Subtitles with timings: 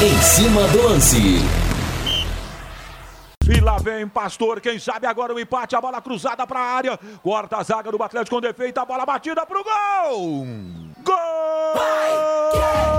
[0.00, 1.40] Em cima do lance.
[3.48, 6.96] E lá vem Pastor, quem sabe agora o empate, a bola cruzada para a área.
[7.20, 10.46] Corta a zaga do Atlético com defeito, a bola batida pro gol.
[11.02, 11.16] Gol!
[12.58, 12.97] Júnior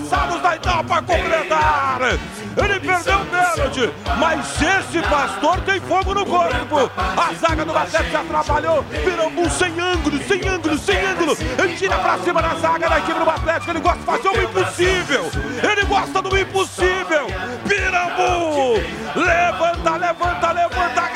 [0.00, 2.00] passados da etapa completar!
[2.56, 6.90] Ele perdeu o pênalti, mas esse pastor tem fogo no corpo!
[6.96, 8.84] A zaga do Atlético se atrapalhou!
[8.84, 11.36] Pirambu sem ângulo, sem ângulo, sem ângulo!
[11.58, 14.42] Ele tira pra cima da zaga da equipe do Atlético, ele gosta de fazer o
[14.42, 15.30] impossível!
[15.70, 17.26] Ele gosta do impossível!
[17.68, 18.74] Pirambu!
[19.14, 21.09] Levanta, levanta, levanta!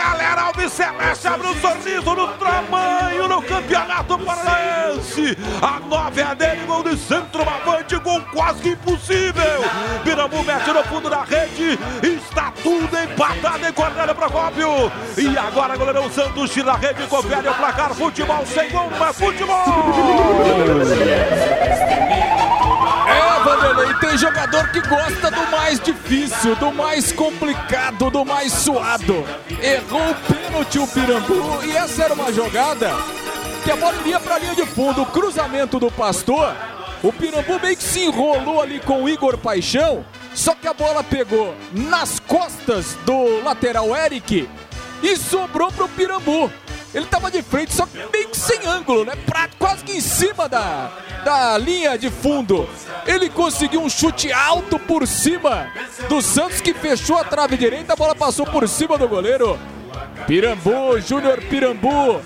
[0.55, 5.37] Alves Celeste abre um sorriso no tamanho no Campeonato Paranaense!
[5.61, 9.65] A nove é dele, gol de centroavante, gol quase impossível!
[10.05, 14.93] Pirambu mete no fundo da rede, está tudo empatado em Cornélio Procópio!
[15.19, 19.65] E agora, goleirão Santos tira a rede, confere o placar, futebol sem gol, mas futebol!
[23.15, 29.25] É, Vanderlei, tem jogador que gosta do mais difícil, do mais complicado, do mais suado.
[29.63, 32.91] Errou o pênalti o Pirambu e essa era uma jogada
[33.63, 35.03] que a bola iria para a linha de fundo.
[35.03, 36.55] O cruzamento do Pastor,
[37.03, 40.05] o Pirambu meio que se enrolou ali com o Igor Paixão,
[40.35, 44.49] só que a bola pegou nas costas do lateral Eric
[45.03, 46.51] e sobrou pro Pirambu.
[46.95, 49.15] Ele tava de frente, só que meio que sem ângulo, né?
[49.27, 50.93] Pra, quase que em cima da,
[51.25, 52.69] da linha de fundo.
[53.05, 55.69] Ele conseguiu um chute alto por cima
[56.09, 57.95] do Santos, que fechou a trave direita.
[57.95, 59.59] A bola passou por cima do goleiro.
[60.29, 62.21] Pirambu, Júnior Pirambu,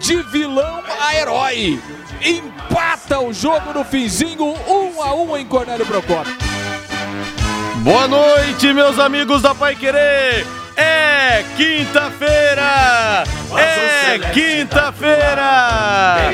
[0.00, 1.80] de vilão a herói.
[2.20, 6.36] Empata o jogo no finzinho, um a um em Cornélio Procópio.
[7.76, 10.57] Boa noite, meus amigos da Pai Querer.
[10.80, 13.24] É quinta-feira!
[13.56, 16.30] É quinta-feira!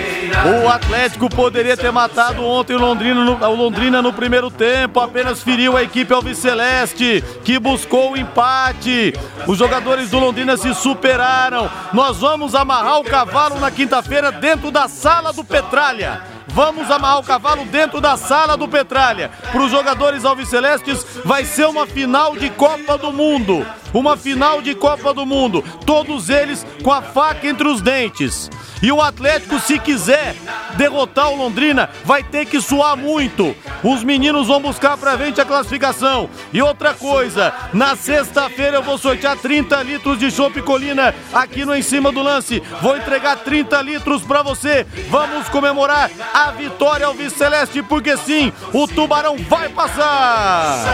[0.63, 5.43] O Atlético poderia ter matado ontem o Londrina, no, o Londrina no primeiro tempo, apenas
[5.43, 9.15] feriu a equipe Alviceleste, que buscou o empate.
[9.47, 11.71] Os jogadores do Londrina se superaram.
[11.95, 16.21] Nós vamos amarrar o cavalo na quinta-feira dentro da sala do Petralha.
[16.49, 19.31] Vamos amarrar o cavalo dentro da sala do Petralha.
[19.51, 23.67] Para os jogadores alvicelestes, vai ser uma final de Copa do Mundo.
[23.95, 25.65] Uma final de Copa do Mundo.
[25.87, 28.51] Todos eles com a faca entre os dentes.
[28.83, 30.37] E o Atlético, se quiser
[30.77, 33.57] derrotar o Londrina, vai ter que suar muito.
[33.83, 36.29] Os meninos vão buscar pra frente a classificação.
[36.53, 41.75] E outra coisa, na sexta-feira eu vou sortear 30 litros de chopp Colina aqui no
[41.75, 42.63] Em Cima do Lance.
[42.83, 44.87] Vou entregar 30 litros pra você.
[45.09, 50.85] Vamos comemorar a vitória ao Celeste, porque sim, o Tubarão vai passar.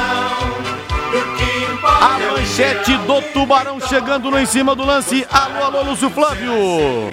[1.83, 5.27] A manchete do Tubarão chegando no em cima do lance.
[5.31, 6.53] Alô, alô, Lúcio Flávio.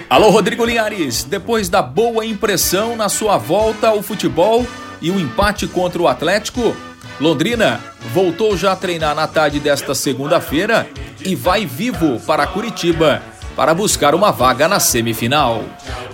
[0.09, 1.23] Alô, Rodrigo Linhares.
[1.23, 4.67] Depois da boa impressão na sua volta ao futebol
[5.01, 6.75] e o empate contra o Atlético,
[7.19, 7.79] Londrina
[8.13, 10.87] voltou já a treinar na tarde desta segunda-feira
[11.23, 13.21] e vai vivo para Curitiba
[13.55, 15.63] para buscar uma vaga na semifinal.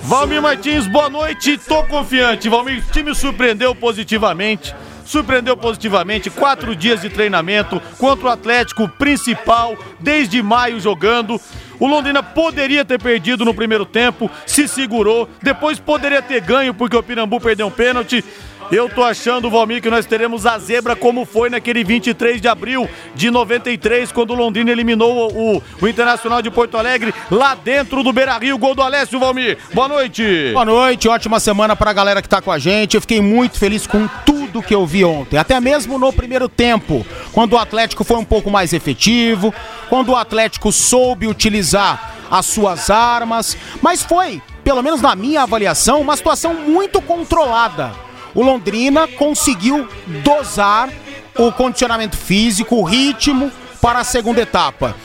[0.03, 1.57] Valmir Martins, boa noite.
[1.57, 2.49] Tô confiante.
[2.49, 4.75] Valmir, o time surpreendeu positivamente
[5.05, 6.29] surpreendeu positivamente.
[6.29, 11.39] Quatro dias de treinamento contra o Atlético principal, desde maio jogando.
[11.79, 15.27] O Londrina poderia ter perdido no primeiro tempo, se segurou.
[15.41, 18.23] Depois poderia ter ganho porque o Pirambu perdeu um pênalti.
[18.73, 22.89] Eu tô achando, Valmir, que nós teremos a zebra como foi naquele 23 de abril
[23.13, 28.11] de 93, quando o Londrina eliminou o, o Internacional de Porto Alegre lá dentro do
[28.11, 28.57] Beira Rio.
[28.57, 29.59] Gol do Alessio, Valmir.
[29.75, 30.49] Boa noite.
[30.53, 32.95] Boa noite, ótima semana pra galera que tá com a gente.
[32.95, 37.05] Eu fiquei muito feliz com tudo que eu vi ontem, até mesmo no primeiro tempo,
[37.31, 39.53] quando o Atlético foi um pouco mais efetivo,
[39.87, 46.01] quando o Atlético soube utilizar as suas armas, mas foi, pelo menos na minha avaliação,
[46.01, 47.91] uma situação muito controlada
[48.33, 49.87] o Londrina conseguiu
[50.23, 50.89] dosar
[51.37, 53.51] o condicionamento físico, o ritmo
[53.81, 54.95] para a segunda etapa.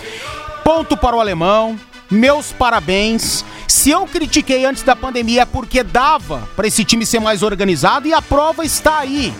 [0.64, 1.78] Ponto para o alemão,
[2.10, 3.44] meus parabéns.
[3.66, 8.08] Se eu critiquei antes da pandemia é porque dava para esse time ser mais organizado
[8.08, 9.32] e a prova está aí.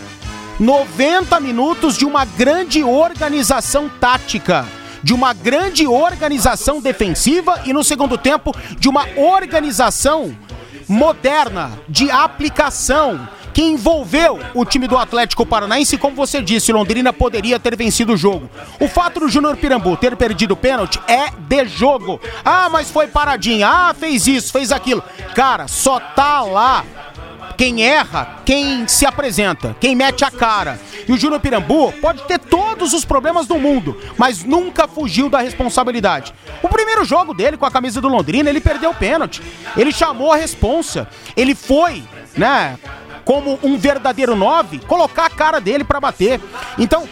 [0.59, 4.67] 90 minutos de uma grande organização tática,
[5.01, 10.35] de uma grande organização defensiva e no segundo tempo de uma organização
[10.87, 13.27] moderna de aplicação
[13.59, 18.17] que envolveu o time do Atlético Paranaense, como você disse, Londrina poderia ter vencido o
[18.17, 18.49] jogo.
[18.79, 22.21] O fato do Júnior Pirambu ter perdido o pênalti é de jogo.
[22.45, 23.67] Ah, mas foi paradinha.
[23.67, 25.03] Ah, fez isso, fez aquilo.
[25.35, 26.85] Cara, só tá lá
[27.57, 30.79] quem erra, quem se apresenta, quem mete a cara.
[31.05, 35.41] E o Júnior Pirambu pode ter todos os problemas do mundo, mas nunca fugiu da
[35.41, 36.33] responsabilidade.
[36.63, 39.41] O primeiro jogo dele com a camisa do Londrina, ele perdeu o pênalti.
[39.75, 41.09] Ele chamou a responsa.
[41.35, 42.01] Ele foi,
[42.37, 42.79] né,
[43.25, 46.39] como um verdadeiro nove, colocar a cara dele para bater.
[46.77, 47.07] Então,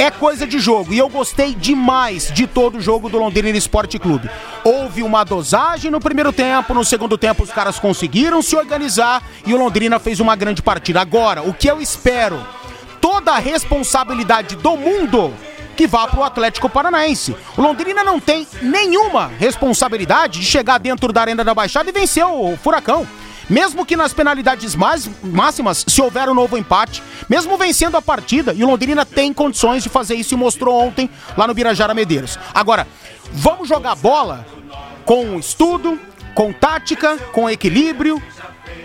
[0.00, 0.94] é coisa de jogo.
[0.94, 4.30] E eu gostei demais de todo o jogo do Londrina Esporte Clube.
[4.64, 9.52] Houve uma dosagem no primeiro tempo, no segundo tempo os caras conseguiram se organizar e
[9.52, 11.02] o Londrina fez uma grande partida.
[11.02, 12.40] Agora, o que eu espero?
[12.98, 15.34] Toda a responsabilidade do mundo
[15.76, 17.36] que vá para o Atlético Paranaense.
[17.56, 22.24] O Londrina não tem nenhuma responsabilidade de chegar dentro da Arena da Baixada e vencer
[22.24, 23.06] o Furacão.
[23.50, 28.54] Mesmo que nas penalidades mais, máximas, se houver um novo empate, mesmo vencendo a partida,
[28.54, 32.38] e o Londrina tem condições de fazer isso e mostrou ontem lá no Birajara Medeiros.
[32.54, 32.86] Agora,
[33.32, 34.46] vamos jogar bola
[35.04, 35.98] com estudo,
[36.32, 38.22] com tática, com equilíbrio,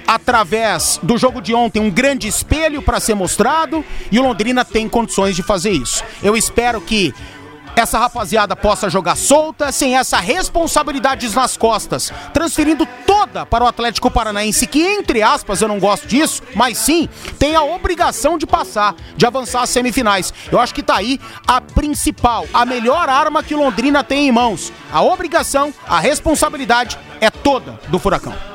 [0.08, 4.90] através do jogo de ontem, um grande espelho para ser mostrado e o Londrina tem
[4.90, 6.04] condições de fazer isso.
[6.24, 7.14] Eu espero que
[7.76, 14.10] essa rapaziada possa jogar solta, sem essa responsabilidade nas costas, transferindo toda para o Atlético
[14.10, 18.96] Paranaense, que entre aspas eu não gosto disso, mas sim tem a obrigação de passar,
[19.16, 20.34] de avançar às semifinais.
[20.52, 24.72] Eu acho que tá aí a principal, a melhor arma que Londrina tem em mãos.
[24.92, 28.55] A obrigação, a responsabilidade é toda do Furacão.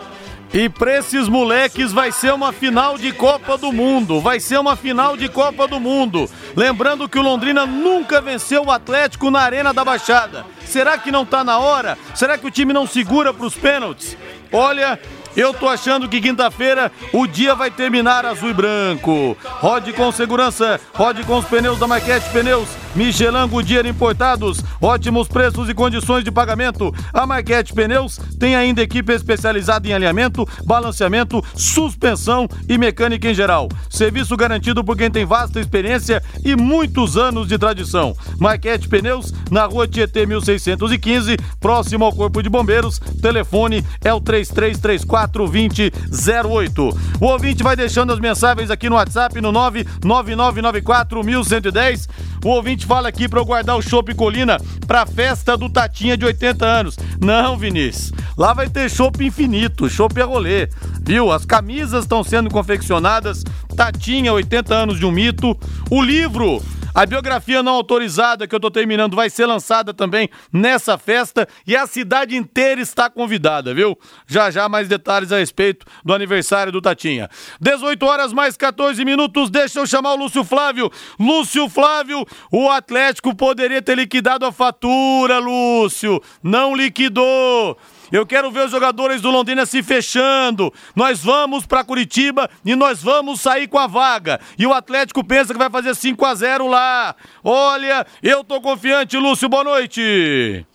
[0.53, 4.21] E pra esses moleques vai ser uma final de Copa do Mundo.
[4.21, 6.29] Vai ser uma final de Copa do Mundo.
[6.57, 10.45] Lembrando que o Londrina nunca venceu o Atlético na Arena da Baixada.
[10.67, 11.97] Será que não tá na hora?
[12.17, 14.17] Será que o time não segura pros pênaltis?
[14.51, 14.99] Olha,
[15.37, 19.37] eu tô achando que quinta-feira o dia vai terminar azul e branco.
[19.61, 25.69] Rode com segurança, rode com os pneus da Maquete Pneus, Michelin Goodyear importados, ótimos preços
[25.69, 26.93] e condições de pagamento.
[27.13, 33.69] A Maquete Pneus tem ainda equipe especializada em alinhamento, balanceamento, suspensão e mecânica em geral.
[33.89, 38.17] Serviço garantido por quem tem vasta experiência e muitos anos de tradição.
[38.39, 42.99] Maquete Pneus, na rua Tietê 1615, próximo ao Corpo de Bombeiros.
[43.21, 46.99] Telefone é o 3334 342008.
[47.21, 52.09] O ouvinte vai deixando as mensagens aqui no WhatsApp no 999941110.
[52.45, 56.25] O ouvinte fala aqui para eu guardar o Chopp Colina para festa do Tatinha de
[56.25, 56.97] 80 anos.
[57.21, 58.13] Não, Vinícius.
[58.37, 60.69] Lá vai ter chopp infinito, chopp é rolê.
[61.03, 61.31] Viu?
[61.31, 63.45] As camisas estão sendo confeccionadas.
[63.77, 65.55] Tatinha, 80 anos de um mito.
[65.91, 66.63] O livro
[66.95, 71.77] a biografia não autorizada que eu estou terminando vai ser lançada também nessa festa e
[71.77, 73.99] a cidade inteira está convidada, viu?
[74.27, 77.29] Já já mais detalhes a respeito do aniversário do Tatinha.
[77.61, 80.91] 18 horas mais 14 minutos, deixa eu chamar o Lúcio Flávio.
[81.19, 86.21] Lúcio Flávio, o Atlético poderia ter liquidado a fatura, Lúcio.
[86.43, 87.79] Não liquidou.
[88.13, 90.73] Eu quero ver os jogadores do Londrina se fechando.
[90.97, 94.41] Nós vamos para Curitiba e nós vamos sair com a vaga.
[94.59, 97.15] E o Atlético pensa que vai fazer 5 a 0 lá.
[97.45, 99.49] Olha, eu tô confiante, Lúcio.
[99.49, 100.67] Boa noite.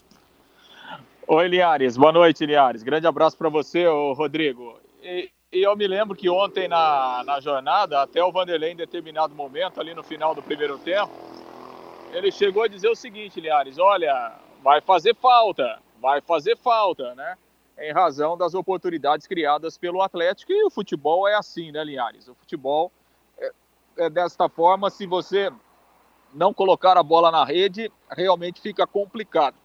[1.28, 1.98] Oi, Linhares.
[1.98, 2.84] Boa noite, Linhares.
[2.84, 4.80] Grande abraço para você, Rodrigo.
[5.04, 9.36] E, e, eu me lembro que ontem na, na jornada, até o Vanderlei, em determinado
[9.36, 11.12] momento, ali no final do primeiro tempo,
[12.14, 14.34] ele chegou a dizer o seguinte, Linhares: olha,
[14.64, 17.38] vai fazer falta vai fazer falta, né?
[17.78, 20.52] Em razão das oportunidades criadas pelo Atlético.
[20.52, 22.28] E o futebol é assim, né, Linhares?
[22.28, 22.92] O futebol
[23.38, 23.52] é,
[23.98, 24.90] é desta forma.
[24.90, 25.52] Se você
[26.34, 29.56] não colocar a bola na rede, realmente fica complicado.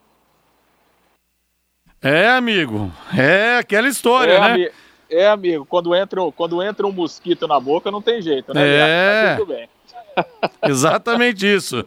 [2.03, 2.91] É, amigo.
[3.17, 4.47] É aquela história, é, né?
[4.47, 4.71] Ami
[5.11, 5.67] é, amigo.
[5.67, 8.63] Quando entra, quando entra um mosquito na boca, não tem jeito, né?
[8.65, 9.37] É.
[9.37, 9.69] tudo bem.
[10.63, 11.85] Exatamente isso.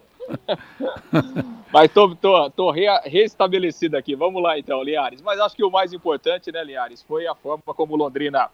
[1.74, 4.13] Mas tô, tô, tô re, restabelecido aqui.
[4.13, 5.24] Vamos lá então, Liares.
[5.24, 8.48] Mas acho que o mais importante, né, Liares, foi a forma como o Londrina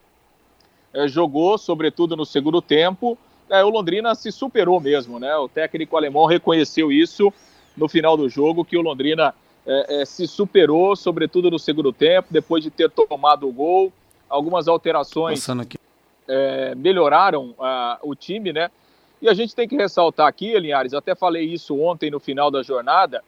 [0.94, 3.18] é, jogou, sobretudo no segundo tempo.
[3.50, 5.36] É, o Londrina se superou mesmo, né?
[5.36, 7.34] O técnico alemão reconheceu isso
[7.76, 9.36] no final do jogo, que o Londrina
[9.66, 13.92] é, se superou, sobretudo no segundo tempo, depois de ter tomado o gol.
[14.30, 15.46] Algumas alterações
[16.78, 18.70] melhoraram uh, o time, né?
[19.22, 22.64] E a gente tem que ressaltar aqui, Linhares, até falei isso ontem no final da
[22.64, 23.22] jornada,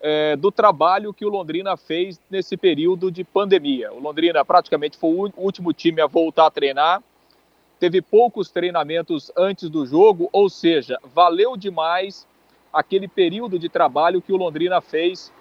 [0.00, 3.92] é, do trabalho que o Londrina fez nesse período de pandemia.
[3.92, 7.02] O Londrina praticamente foi o último time a voltar a treinar,
[7.80, 12.26] teve poucos treinamentos antes do jogo, ou seja, valeu demais
[12.72, 15.32] aquele período de trabalho que o Londrina fez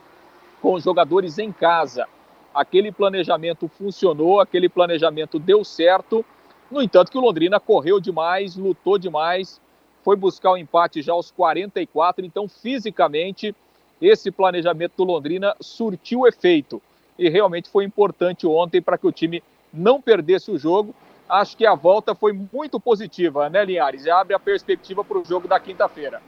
[0.61, 2.07] com os jogadores em casa.
[2.53, 6.25] Aquele planejamento funcionou, aquele planejamento deu certo
[6.71, 9.59] No entanto, que o Londrina correu demais, lutou demais,
[10.03, 13.55] foi buscar o empate já aos 44, então fisicamente
[14.01, 16.81] esse planejamento do Londrina surtiu efeito
[17.17, 20.95] e realmente foi importante ontem para que o time não perdesse o jogo.
[21.29, 24.05] Acho que a volta foi muito positiva, né, Linhares?
[24.05, 26.21] E abre a perspectiva para o jogo da quinta-feira.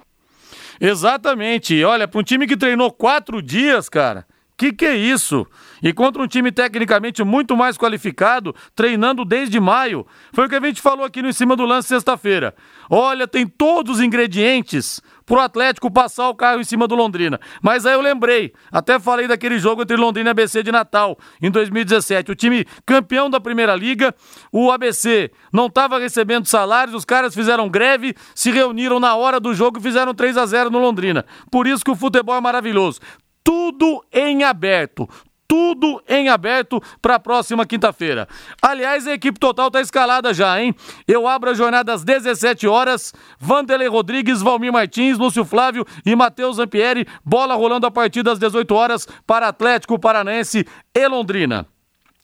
[0.79, 1.83] Exatamente.
[1.83, 4.25] Olha, para um time que treinou quatro dias, cara,
[4.57, 5.45] que que é isso?
[5.81, 10.05] E contra um time tecnicamente muito mais qualificado, treinando desde maio.
[10.31, 12.55] Foi o que a gente falou aqui no Em Cima do Lance sexta-feira.
[12.89, 17.39] Olha, tem todos os ingredientes pro Atlético passar o carro em cima do Londrina.
[17.61, 21.49] Mas aí eu lembrei, até falei daquele jogo entre Londrina e ABC de Natal, em
[21.49, 22.31] 2017.
[22.31, 24.13] O time campeão da Primeira Liga,
[24.51, 29.53] o ABC não estava recebendo salários, os caras fizeram greve, se reuniram na hora do
[29.53, 31.25] jogo e fizeram 3 a 0 no Londrina.
[31.49, 32.99] Por isso que o futebol é maravilhoso
[33.43, 35.07] tudo em aberto.
[35.47, 38.27] Tudo em aberto para a próxima quinta-feira.
[38.61, 40.73] Aliás, a equipe total está escalada já, hein?
[41.07, 43.13] Eu abro a jornada às 17 horas.
[43.37, 47.05] Vanderlei Rodrigues, Valmir Martins, Lúcio Flávio e Matheus Zampieri.
[47.23, 51.72] Bola rolando a partir das 18 horas para Atlético Paranaense e Londrina.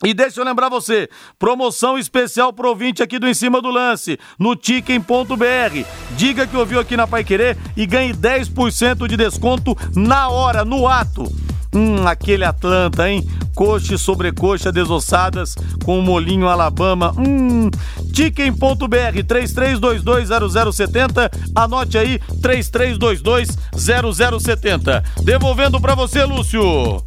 [0.05, 4.17] E deixa eu lembrar você, promoção especial pro ouvinte aqui do Em Cima do Lance,
[4.39, 5.83] no Ticken.br.
[6.15, 10.87] Diga que ouviu aqui na Pai Querer e ganhe 10% de desconto na hora, no
[10.87, 11.29] ato.
[11.75, 13.27] Hum, aquele Atlanta, hein?
[13.53, 15.53] Coxa e sobrecoxa desossadas
[15.83, 17.13] com o molinho Alabama.
[17.17, 17.69] Hum,
[18.13, 21.29] Ticken.br 33220070.
[21.53, 25.03] Anote aí 33220070.
[25.25, 27.03] Devolvendo para você, Lúcio.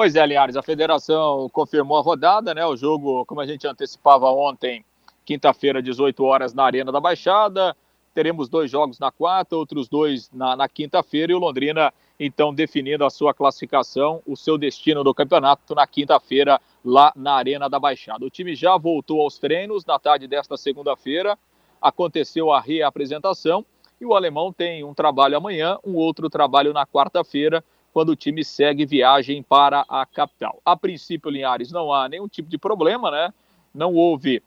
[0.00, 2.64] Pois é, Linhares, a federação confirmou a rodada, né?
[2.64, 4.82] O jogo, como a gente antecipava ontem,
[5.26, 7.76] quinta-feira, 18 horas, na Arena da Baixada.
[8.14, 13.04] Teremos dois jogos na quarta, outros dois na, na quinta-feira, e o Londrina, então, definindo
[13.04, 18.24] a sua classificação, o seu destino do campeonato na quinta-feira, lá na Arena da Baixada.
[18.24, 21.38] O time já voltou aos treinos na tarde desta segunda-feira,
[21.78, 23.66] aconteceu a reapresentação,
[24.00, 28.44] e o alemão tem um trabalho amanhã, um outro trabalho na quarta-feira quando o time
[28.44, 30.60] segue viagem para a capital.
[30.64, 33.32] A princípio, Linhares, não há nenhum tipo de problema, né?
[33.74, 34.42] Não houve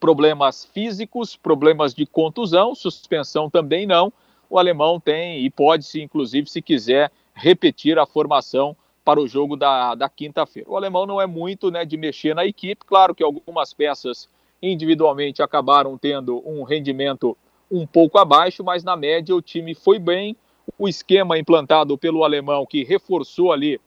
[0.00, 4.12] problemas físicos, problemas de contusão, suspensão também não.
[4.50, 9.56] O alemão tem e pode, se inclusive, se quiser, repetir a formação para o jogo
[9.56, 10.70] da, da quinta-feira.
[10.70, 14.28] O alemão não é muito né, de mexer na equipe, claro que algumas peças
[14.62, 17.36] individualmente acabaram tendo um rendimento
[17.70, 20.36] um pouco abaixo, mas na média o time foi bem,
[20.78, 23.80] o esquema implantado pelo alemão, que reforçou ali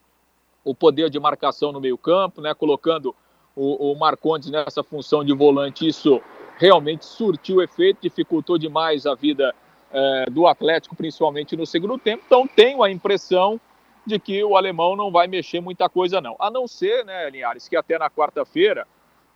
[0.64, 3.16] o poder de marcação no meio-campo, né, colocando
[3.56, 6.22] o, o Marcondes nessa função de volante, isso
[6.58, 9.54] realmente surtiu efeito, dificultou demais a vida
[9.92, 12.24] é, do Atlético, principalmente no segundo tempo.
[12.26, 13.60] Então, tenho a impressão
[14.06, 16.36] de que o alemão não vai mexer muita coisa, não.
[16.40, 18.88] A não ser, né, Linhares, que até na quarta-feira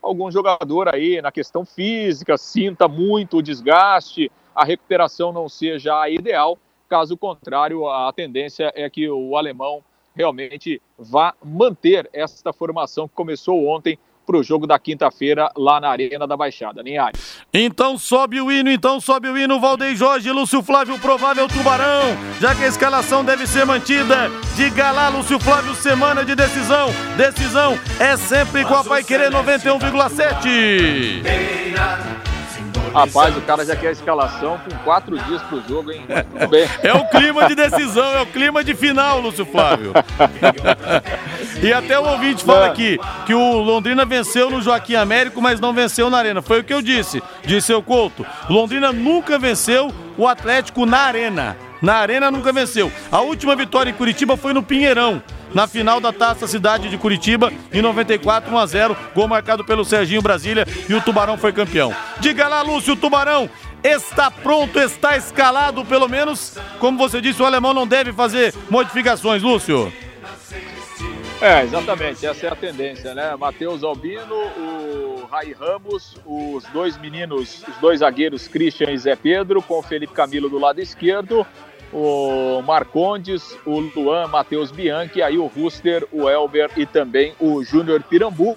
[0.01, 6.09] algum jogador aí na questão física sinta muito o desgaste, a recuperação não seja a
[6.09, 6.57] ideal
[6.91, 9.81] Caso contrário, a tendência é que o alemão
[10.13, 15.87] realmente vá manter esta formação que começou ontem para o jogo da quinta-feira lá na
[15.87, 17.39] Arena da Baixada, Linhares.
[17.53, 22.07] Então sobe o hino, então sobe o hino, Valdem Jorge, Lúcio Flávio, provável Tubarão,
[22.41, 24.29] já que a escalação deve ser mantida.
[24.57, 26.89] Diga lá, Lúcio Flávio, semana de decisão.
[27.15, 32.30] Decisão é sempre com a Pai Querer 91,7.
[32.93, 36.05] Rapaz, o cara já quer a escalação com quatro dias pro jogo, hein?
[36.07, 36.67] Tudo bem.
[36.83, 39.93] É o clima de decisão, é o clima de final, Lúcio Flávio.
[41.61, 45.73] e até o ouvinte fala aqui que o Londrina venceu no Joaquim Américo, mas não
[45.73, 46.41] venceu na Arena.
[46.41, 48.25] Foi o que eu disse, disse o Couto.
[48.49, 51.57] Londrina nunca venceu o Atlético na Arena.
[51.81, 52.91] Na Arena nunca venceu.
[53.11, 55.21] A última vitória em Curitiba foi no Pinheirão
[55.53, 59.85] na final da Taça Cidade de Curitiba, em 94, 1 a 0 gol marcado pelo
[59.85, 61.93] Serginho Brasília e o Tubarão foi campeão.
[62.19, 63.49] Diga lá, Lúcio, o Tubarão
[63.83, 69.41] está pronto, está escalado, pelo menos, como você disse, o alemão não deve fazer modificações,
[69.41, 69.91] Lúcio.
[71.41, 73.35] É, exatamente, essa é a tendência, né?
[73.35, 79.59] Matheus Albino, o Rai Ramos, os dois meninos, os dois zagueiros, Christian e Zé Pedro,
[79.59, 81.43] com o Felipe Camilo do lado esquerdo,
[81.93, 88.01] o Marcondes, o Luan, Matheus Bianchi, aí o Ruster, o Elber e também o Júnior
[88.03, 88.55] Pirambu,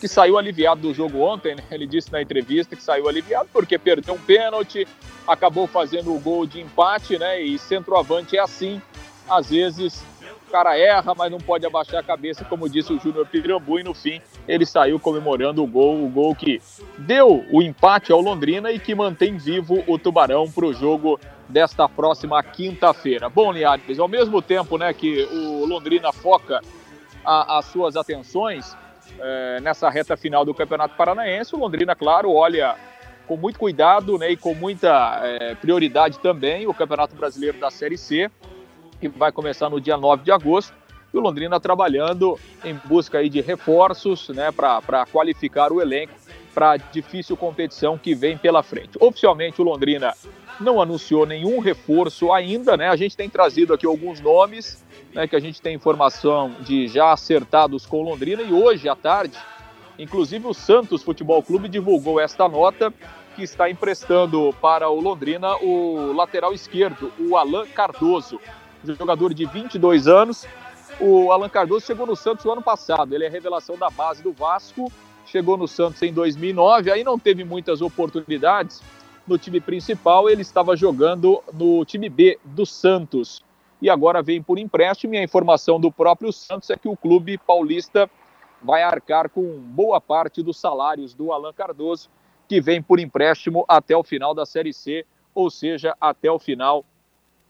[0.00, 1.62] que saiu aliviado do jogo ontem, né?
[1.70, 4.86] ele disse na entrevista que saiu aliviado porque perdeu um pênalti,
[5.26, 7.40] acabou fazendo o gol de empate, né?
[7.40, 8.80] E centroavante é assim,
[9.28, 10.04] às vezes
[10.46, 13.82] o cara erra, mas não pode abaixar a cabeça, como disse o Júnior Pirambu, e
[13.82, 16.60] no fim ele saiu comemorando o gol, o gol que
[16.98, 21.88] deu o empate ao Londrina e que mantém vivo o Tubarão para o jogo desta
[21.88, 23.28] próxima quinta-feira.
[23.28, 26.60] Bom, Linhares, ao mesmo tempo né, que o Londrina foca
[27.24, 28.76] a, as suas atenções
[29.18, 31.54] é, nessa reta final do Campeonato Paranaense.
[31.54, 32.76] O Londrina, claro, olha
[33.26, 37.98] com muito cuidado né, e com muita é, prioridade também o Campeonato Brasileiro da Série
[37.98, 38.30] C,
[39.00, 40.74] que vai começar no dia 9 de agosto.
[41.12, 46.12] E o Londrina trabalhando em busca aí de reforços né, para qualificar o elenco
[46.56, 48.96] para a difícil competição que vem pela frente.
[48.98, 50.14] Oficialmente, o Londrina
[50.58, 52.88] não anunciou nenhum reforço ainda, né?
[52.88, 54.82] A gente tem trazido aqui alguns nomes,
[55.12, 58.96] né, que a gente tem informação de já acertados com o Londrina e hoje à
[58.96, 59.36] tarde,
[59.98, 62.90] inclusive o Santos Futebol Clube divulgou esta nota
[63.34, 68.40] que está emprestando para o Londrina o lateral esquerdo, o Alan Cardoso,
[68.82, 70.46] jogador de 22 anos.
[70.98, 74.32] O Alan Cardoso chegou no Santos no ano passado, ele é revelação da base do
[74.32, 74.90] Vasco,
[75.26, 78.82] chegou no Santos em 2009, aí não teve muitas oportunidades
[79.26, 83.44] no time principal, ele estava jogando no time B do Santos.
[83.82, 85.14] E agora vem por empréstimo.
[85.14, 88.08] E a informação do próprio Santos é que o clube paulista
[88.62, 92.08] vai arcar com boa parte dos salários do Alan Cardoso,
[92.48, 95.04] que vem por empréstimo até o final da Série C,
[95.34, 96.84] ou seja, até o final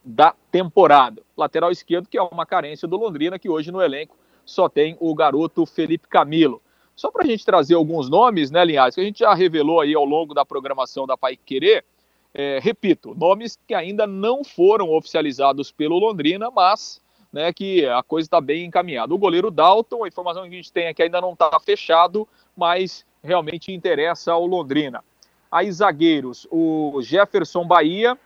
[0.05, 1.23] da temporada.
[1.37, 5.15] Lateral esquerdo, que é uma carência do Londrina, que hoje no elenco só tem o
[5.15, 6.63] garoto Felipe Camilo.
[6.97, 9.95] Só para a gente trazer alguns nomes, né, Linhares, que a gente já revelou aí
[9.95, 11.85] ao longo da programação da Pai Querer,
[12.33, 17.01] é, repito, nomes que ainda não foram oficializados pelo Londrina, mas
[17.33, 19.15] né, que a coisa está bem encaminhada.
[19.15, 22.27] O goleiro Dalton, a informação que a gente tem é que ainda não está fechado,
[22.57, 25.05] mas realmente interessa ao Londrina.
[25.53, 28.19] Aí zagueiros, o Jefferson Bahia,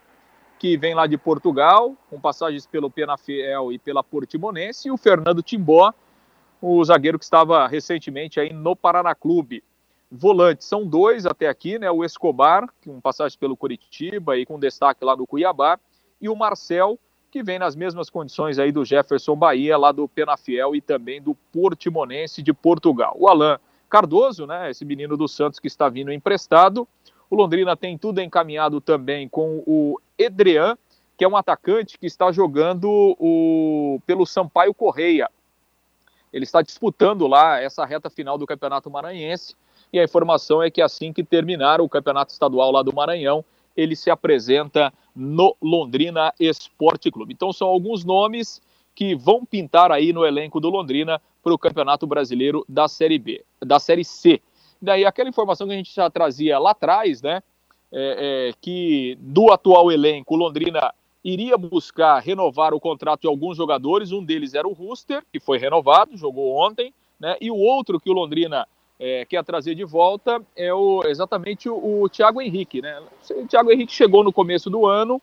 [0.59, 5.43] que vem lá de Portugal, com passagens pelo Penafiel e pela Portimonense, e o Fernando
[5.43, 5.93] Timbó,
[6.61, 9.65] o zagueiro que estava recentemente aí no Paraná Clube.
[10.11, 11.91] Volantes são dois até aqui, né?
[11.91, 15.79] O Escobar, com passagem pelo Curitiba e com destaque lá no Cuiabá,
[16.21, 16.99] e o Marcel,
[17.31, 21.35] que vem nas mesmas condições aí do Jefferson Bahia, lá do Penafiel e também do
[21.53, 23.15] Portimonense de Portugal.
[23.17, 23.57] O Alain
[23.89, 24.71] Cardoso, né?
[24.71, 26.87] Esse menino do Santos que está vindo emprestado.
[27.31, 30.77] O Londrina tem tudo encaminhado também com o Edrean,
[31.17, 32.89] que é um atacante que está jogando
[33.19, 35.31] o, pelo Sampaio Correia
[36.33, 39.55] ele está disputando lá essa reta final do Campeonato Maranhense.
[39.93, 43.45] E a informação é que assim que terminar o Campeonato Estadual lá do Maranhão,
[43.77, 47.33] ele se apresenta no Londrina Esporte Clube.
[47.33, 48.63] Então são alguns nomes
[48.95, 53.45] que vão pintar aí no elenco do Londrina para o Campeonato Brasileiro da Série B,
[53.61, 54.41] da Série C.
[54.81, 57.43] Daí aquela informação que a gente já trazia lá atrás, né?
[57.93, 64.13] É, é, que do atual elenco, Londrina iria buscar renovar o contrato de alguns jogadores.
[64.13, 67.37] Um deles era o Ruster, que foi renovado, jogou ontem, né?
[67.41, 68.67] E o outro que o Londrina
[68.99, 73.03] é, quer trazer de volta é o, exatamente o, o Thiago Henrique, né?
[73.31, 75.21] O Thiago Henrique chegou no começo do ano,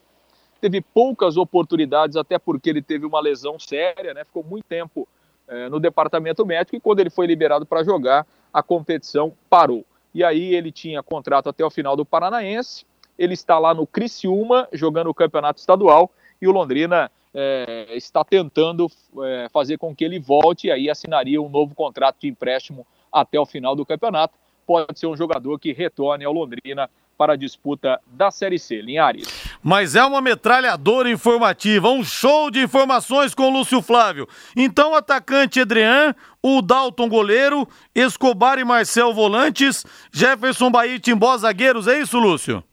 [0.62, 4.24] teve poucas oportunidades, até porque ele teve uma lesão séria, né?
[4.24, 5.08] Ficou muito tempo
[5.48, 9.86] é, no departamento médico e quando ele foi liberado para jogar, a competição parou.
[10.14, 12.86] E aí ele tinha contrato até o final do Paranaense
[13.18, 18.90] ele está lá no Criciúma, jogando o campeonato estadual, e o Londrina é, está tentando
[19.24, 23.40] é, fazer com que ele volte e aí assinaria um novo contrato de empréstimo até
[23.40, 24.38] o final do campeonato.
[24.66, 28.80] Pode ser um jogador que retorne ao Londrina para a disputa da Série C.
[28.82, 29.28] Linhares.
[29.64, 34.28] Mas é uma metralhadora informativa, um show de informações com o Lúcio Flávio.
[34.56, 41.88] Então, atacante Edrian, o Dalton goleiro, Escobar e Marcel volantes, Jefferson Bahia e Timbó zagueiros,
[41.88, 42.64] é isso, Lúcio?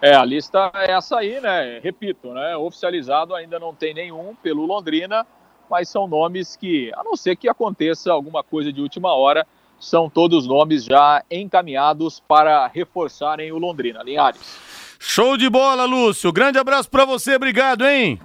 [0.00, 1.80] É, a lista é essa aí, né?
[1.80, 2.56] Repito, né?
[2.56, 5.26] Oficializado ainda não tem nenhum pelo Londrina,
[5.70, 9.46] mas são nomes que, a não ser que aconteça alguma coisa de última hora,
[9.80, 14.02] são todos nomes já encaminhados para reforçarem o Londrina.
[14.02, 14.96] Linhares.
[14.98, 16.32] Show de bola, Lúcio.
[16.32, 18.20] Grande abraço para você, obrigado, hein?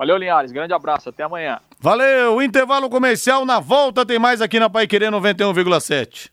[0.00, 0.50] Valeu, Linhares.
[0.50, 1.10] Grande abraço.
[1.10, 1.60] Até amanhã.
[1.78, 2.40] Valeu.
[2.40, 3.44] Intervalo comercial.
[3.44, 6.30] Na volta tem mais aqui na Pai Querer 91,7.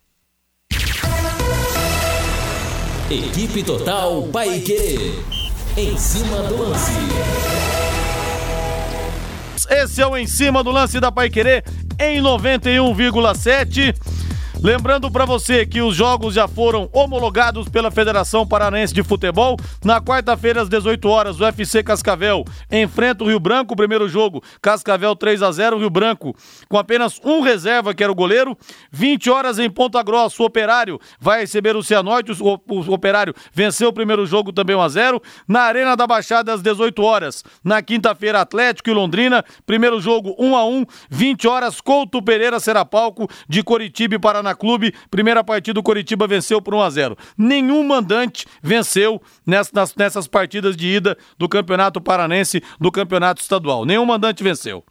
[3.10, 5.24] Equipe Total Paique.
[5.78, 6.92] Em cima do lance.
[9.70, 11.64] Esse é o Em Cima do Lance da Paiquerê
[11.98, 13.96] em 91,7.
[14.62, 19.56] Lembrando para você que os jogos já foram homologados pela Federação Paranaense de Futebol.
[19.86, 23.76] Na quarta-feira, às 18 horas, o FC Cascavel enfrenta o Rio Branco.
[23.76, 26.36] Primeiro jogo, Cascavel 3 a 0 Rio Branco,
[26.68, 28.58] com apenas um reserva, que era o goleiro.
[28.92, 32.32] 20 horas em Ponta Grossa, o Operário vai receber o Cianorte.
[32.32, 36.52] O, o Operário venceu o primeiro jogo também 1 a 0 Na Arena da Baixada,
[36.52, 37.44] às 18 horas.
[37.64, 39.46] Na quinta-feira, Atlético e Londrina.
[39.68, 44.47] Primeiro jogo 1 a 1 20 horas, Couto Pereira será palco de Coritiba e Paraná
[44.56, 44.94] Clube.
[45.10, 50.76] Primeira partida, o Coritiba venceu por 1 a 0 Nenhum mandante venceu nessas, nessas partidas
[50.76, 53.86] de ida do Campeonato Paranense, do Campeonato Estadual.
[53.86, 54.84] Nenhum mandante venceu.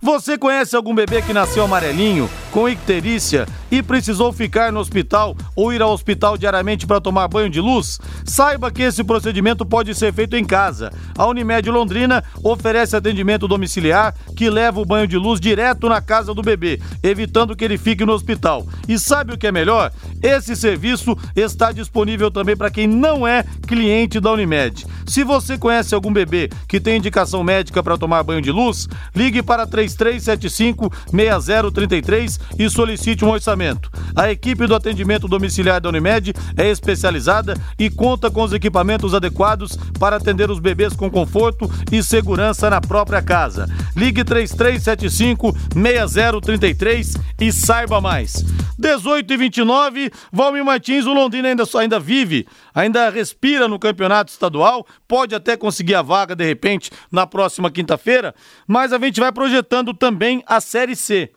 [0.00, 5.72] Você conhece algum bebê que nasceu amarelinho, com icterícia e precisou ficar no hospital ou
[5.72, 8.00] ir ao hospital diariamente para tomar banho de luz?
[8.24, 10.92] Saiba que esse procedimento pode ser feito em casa.
[11.16, 16.34] A Unimed Londrina oferece atendimento domiciliar que leva o banho de luz direto na casa
[16.34, 18.66] do bebê, evitando que ele fique no hospital.
[18.88, 19.92] E sabe o que é melhor?
[20.22, 24.86] Esse serviço está disponível também para quem não é cliente da Unimed.
[25.06, 29.42] Se você conhece algum bebê que tem indicação médica para tomar banho de luz, ligue
[29.42, 33.90] para 3375 6033 e solicite um orçamento.
[34.14, 39.76] A equipe do atendimento domiciliar da Unimed é especializada e conta com os equipamentos adequados
[39.98, 43.68] para atender os bebês com conforto e segurança na própria casa.
[43.96, 48.44] Ligue 3375 6033 e saiba mais.
[48.78, 54.84] 18 e 29, Valmir Martins, o Londrina ainda, ainda vive, ainda respira no campeonato estadual,
[55.06, 58.34] pode até conseguir a vaga de repente na próxima quinta-feira,
[58.66, 61.28] mas a gente vai projetando também a Série C.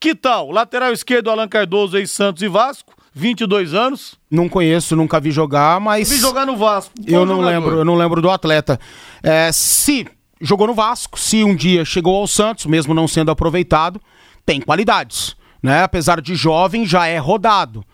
[0.00, 0.50] Que tal?
[0.50, 4.16] Lateral esquerdo Alan Cardoso, ex-Santos e Vasco, 22 anos.
[4.28, 6.10] Não conheço, nunca vi jogar, mas.
[6.10, 6.92] Vi jogar no Vasco.
[7.06, 7.52] Eu não jogador.
[7.52, 8.80] lembro, eu não lembro do atleta.
[9.22, 10.04] É, se
[10.40, 14.00] jogou no Vasco, se um dia chegou ao Santos, mesmo não sendo aproveitado,
[14.44, 15.36] tem qualidades.
[15.62, 15.84] Né?
[15.84, 17.84] Apesar de jovem, já é rodado.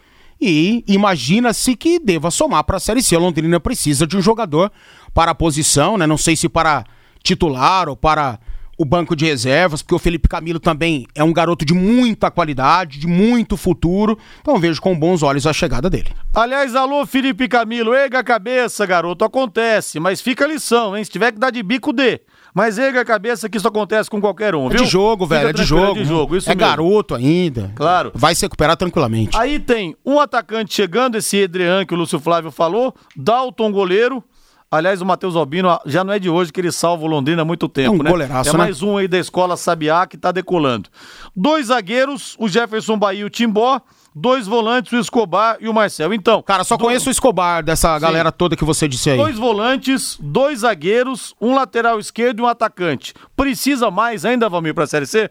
[0.41, 3.15] E imagina-se que deva somar para a Série C.
[3.15, 4.73] A Londrina precisa de um jogador
[5.13, 6.07] para a posição, né?
[6.07, 6.87] Não sei se para
[7.23, 8.39] titular ou para
[8.81, 12.99] o banco de reservas, porque o Felipe Camilo também é um garoto de muita qualidade,
[12.99, 14.17] de muito futuro.
[14.41, 16.09] Então vejo com bons olhos a chegada dele.
[16.33, 19.23] Aliás, alô, Felipe Camilo, erga a cabeça, garoto.
[19.23, 21.05] Acontece, mas fica a lição, hein?
[21.05, 22.23] Se tiver que dar de bico, dê.
[22.55, 24.81] Mas erga a cabeça que isso acontece com qualquer um, viu?
[24.81, 25.99] É de jogo, velho, é de jogo.
[26.01, 26.69] É de jogo, isso É mesmo.
[26.71, 27.71] garoto ainda.
[27.77, 28.11] Claro.
[28.15, 29.37] Vai se recuperar tranquilamente.
[29.37, 34.25] Aí tem um atacante chegando, esse Edrean que o Lúcio Flávio falou, Dalton goleiro,
[34.73, 37.45] Aliás, o Matheus Albino já não é de hoje que ele salva o Londrina há
[37.45, 38.11] muito tempo, é um né?
[38.11, 38.59] Goleiraço, é né?
[38.59, 40.89] mais um aí da escola Sabiá que tá decolando.
[41.35, 43.81] Dois zagueiros, o Jefferson Bahia e o Timbó
[44.15, 46.13] dois volantes, o Escobar e o Marcel.
[46.13, 46.43] Então.
[46.43, 48.01] Cara, só conheço o Escobar dessa Sim.
[48.01, 49.17] galera toda que você disse aí.
[49.17, 53.15] Dois volantes, dois zagueiros, um lateral esquerdo e um atacante.
[53.37, 55.31] Precisa mais ainda, Valmir, pra Série C?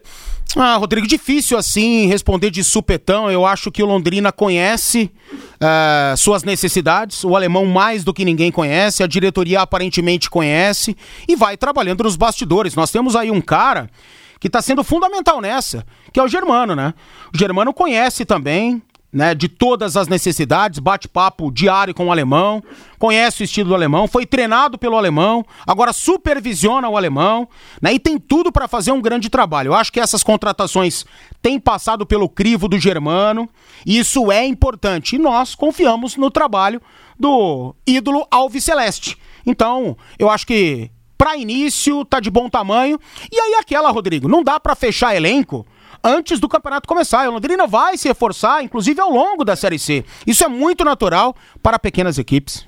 [0.56, 3.30] Ah, Rodrigo, difícil assim responder de supetão.
[3.30, 8.50] Eu acho que o Londrina conhece uh, suas necessidades, o alemão mais do que ninguém
[8.50, 10.96] conhece, a diretoria aparentemente conhece
[11.28, 12.74] e vai trabalhando nos bastidores.
[12.74, 13.88] Nós temos aí um cara
[14.40, 16.94] que está sendo fundamental nessa, que é o Germano, né?
[17.32, 22.62] O Germano conhece também, né, de todas as necessidades, bate-papo diário com o alemão,
[22.98, 27.48] conhece o estilo do alemão, foi treinado pelo alemão, agora supervisiona o alemão,
[27.82, 29.70] né, e tem tudo para fazer um grande trabalho.
[29.70, 31.04] Eu acho que essas contratações
[31.42, 33.48] têm passado pelo crivo do germano,
[33.84, 36.80] e isso é importante, e nós confiamos no trabalho
[37.18, 39.18] do ídolo Alves Celeste.
[39.44, 42.98] Então, eu acho que para início tá de bom tamanho.
[43.30, 45.66] E aí aquela, Rodrigo, não dá para fechar elenco
[46.02, 47.28] antes do campeonato começar.
[47.28, 50.02] O Londrina vai se reforçar, inclusive ao longo da Série C.
[50.26, 52.66] Isso é muito natural para pequenas equipes.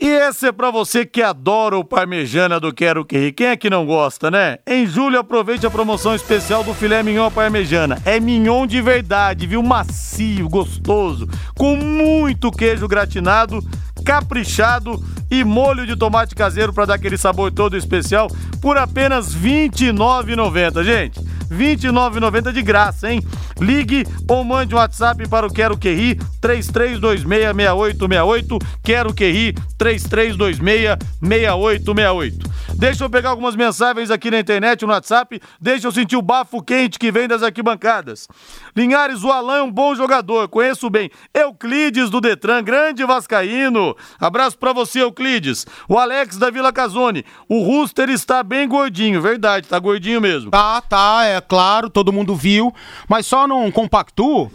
[0.00, 3.68] E esse é para você que adora o parmejana do Quero Que Quem é que
[3.68, 4.58] não gosta, né?
[4.64, 8.00] Em julho aproveite a promoção especial do filé mignon parmejana.
[8.04, 9.60] É mignon de verdade, viu?
[9.60, 13.60] Macio, gostoso, com muito queijo gratinado
[14.04, 18.28] caprichado e molho de tomate caseiro para dar aquele sabor todo especial
[18.60, 21.20] por apenas R$ 29,90, gente.
[21.54, 23.22] R$ 29,90 de graça, hein?
[23.60, 28.58] Ligue ou mande um WhatsApp para o Quero Que Ri 33266868.
[28.82, 32.54] Quero Que Ri 33266868.
[32.76, 35.40] Deixa eu pegar algumas mensagens aqui na internet, no WhatsApp.
[35.60, 38.26] Deixa eu sentir o bafo quente que vem das arquibancadas.
[38.76, 41.08] Linhares, o Alain é um bom jogador, conheço bem.
[41.32, 43.96] Euclides do Detran, grande vascaíno.
[44.18, 45.64] Abraço para você, Euclides.
[45.88, 47.24] O Alex da Vila Casone.
[47.48, 50.50] O Rooster está bem gordinho, verdade, tá gordinho mesmo.
[50.50, 52.74] Tá, tá, é claro, todo mundo viu,
[53.08, 54.50] mas só não compactuo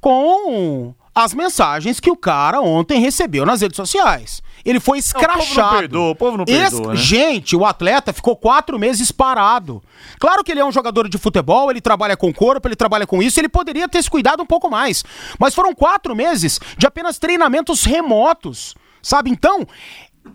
[0.00, 4.42] com as mensagens que o cara ontem recebeu nas redes sociais.
[4.64, 5.92] Ele foi escrachado.
[5.92, 6.96] Não, o povo não perdoa, o povo não perdoa, né?
[6.96, 9.82] Gente, o atleta ficou quatro meses parado.
[10.18, 13.22] Claro que ele é um jogador de futebol, ele trabalha com corpo, ele trabalha com
[13.22, 15.04] isso, ele poderia ter se cuidado um pouco mais.
[15.38, 19.30] Mas foram quatro meses de apenas treinamentos remotos, sabe?
[19.30, 19.66] Então,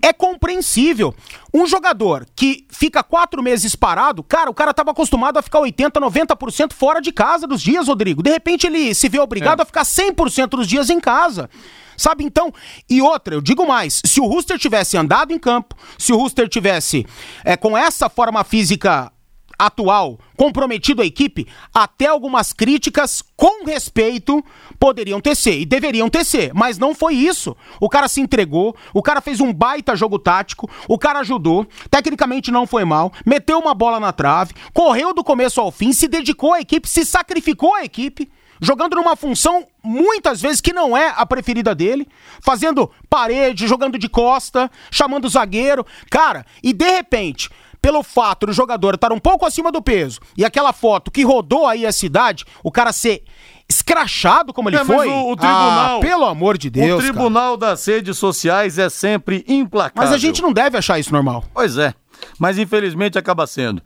[0.01, 1.13] é compreensível.
[1.53, 5.91] Um jogador que fica quatro meses parado, cara, o cara estava acostumado a ficar 80%,
[5.91, 8.23] 90% fora de casa dos dias, Rodrigo.
[8.23, 9.63] De repente ele se vê obrigado é.
[9.63, 11.49] a ficar 100% dos dias em casa.
[11.97, 12.53] Sabe então?
[12.89, 16.47] E outra, eu digo mais: se o Rooster tivesse andado em campo, se o Rooster
[16.47, 17.05] tivesse
[17.43, 19.11] é, com essa forma física
[19.59, 24.43] atual comprometido a equipe, até algumas críticas com respeito
[24.79, 27.55] poderiam tecer e deveriam tecer, mas não foi isso.
[27.81, 32.51] O cara se entregou, o cara fez um baita jogo tático, o cara ajudou, tecnicamente
[32.51, 36.53] não foi mal, meteu uma bola na trave, correu do começo ao fim, se dedicou
[36.53, 41.25] à equipe, se sacrificou à equipe jogando numa função muitas vezes que não é a
[41.25, 42.07] preferida dele,
[42.41, 45.85] fazendo parede, jogando de costa, chamando o zagueiro.
[46.09, 47.49] Cara, e de repente,
[47.81, 51.65] pelo fato do jogador estar um pouco acima do peso e aquela foto que rodou
[51.65, 53.23] aí a cidade, o cara ser
[53.69, 55.07] escrachado como ele é, foi.
[55.07, 56.99] O, o, tribunal, ah, pelo amor de Deus.
[56.99, 57.71] O tribunal cara.
[57.71, 60.09] das redes sociais é sempre implacável.
[60.09, 61.43] Mas a gente não deve achar isso normal.
[61.53, 61.93] Pois é.
[62.37, 63.81] Mas infelizmente acaba sendo.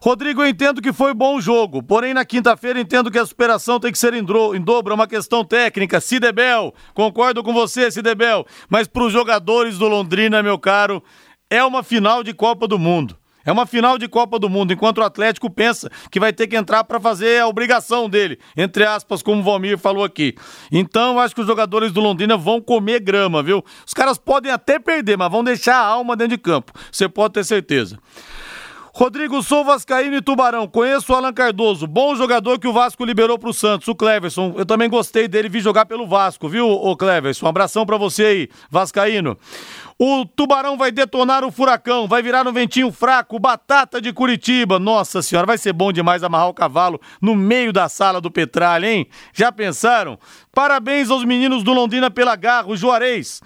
[0.00, 3.80] Rodrigo, eu entendo que foi bom o jogo, porém na quinta-feira entendo que a superação
[3.80, 6.00] tem que ser em, em dobro, é uma questão técnica.
[6.00, 11.02] Cidebel, concordo com você, Cidebel, mas para os jogadores do Londrina, meu caro,
[11.48, 13.16] é uma final de Copa do Mundo.
[13.44, 16.56] É uma final de Copa do Mundo, enquanto o Atlético pensa que vai ter que
[16.56, 20.34] entrar para fazer a obrigação dele, entre aspas, como o Valmir falou aqui.
[20.70, 23.64] Então, acho que os jogadores do Londrina vão comer grama, viu?
[23.86, 26.72] Os caras podem até perder, mas vão deixar a alma dentro de campo.
[26.90, 27.98] Você pode ter certeza.
[28.94, 30.68] Rodrigo Sou Vascaíno e Tubarão.
[30.68, 34.52] Conheço o Alan Cardoso, bom jogador que o Vasco liberou pro Santos, o Cleverson.
[34.54, 37.46] Eu também gostei dele, vi jogar pelo Vasco, viu, o Cleverson?
[37.46, 39.38] Um abração para você aí, Vascaíno.
[40.04, 44.76] O Tubarão vai detonar o Furacão, vai virar um ventinho fraco, batata de Curitiba.
[44.80, 48.88] Nossa senhora, vai ser bom demais amarrar o cavalo no meio da sala do Petralha,
[48.88, 49.06] hein?
[49.32, 50.18] Já pensaram?
[50.52, 53.40] Parabéns aos meninos do Londrina pela garra, o Juarez.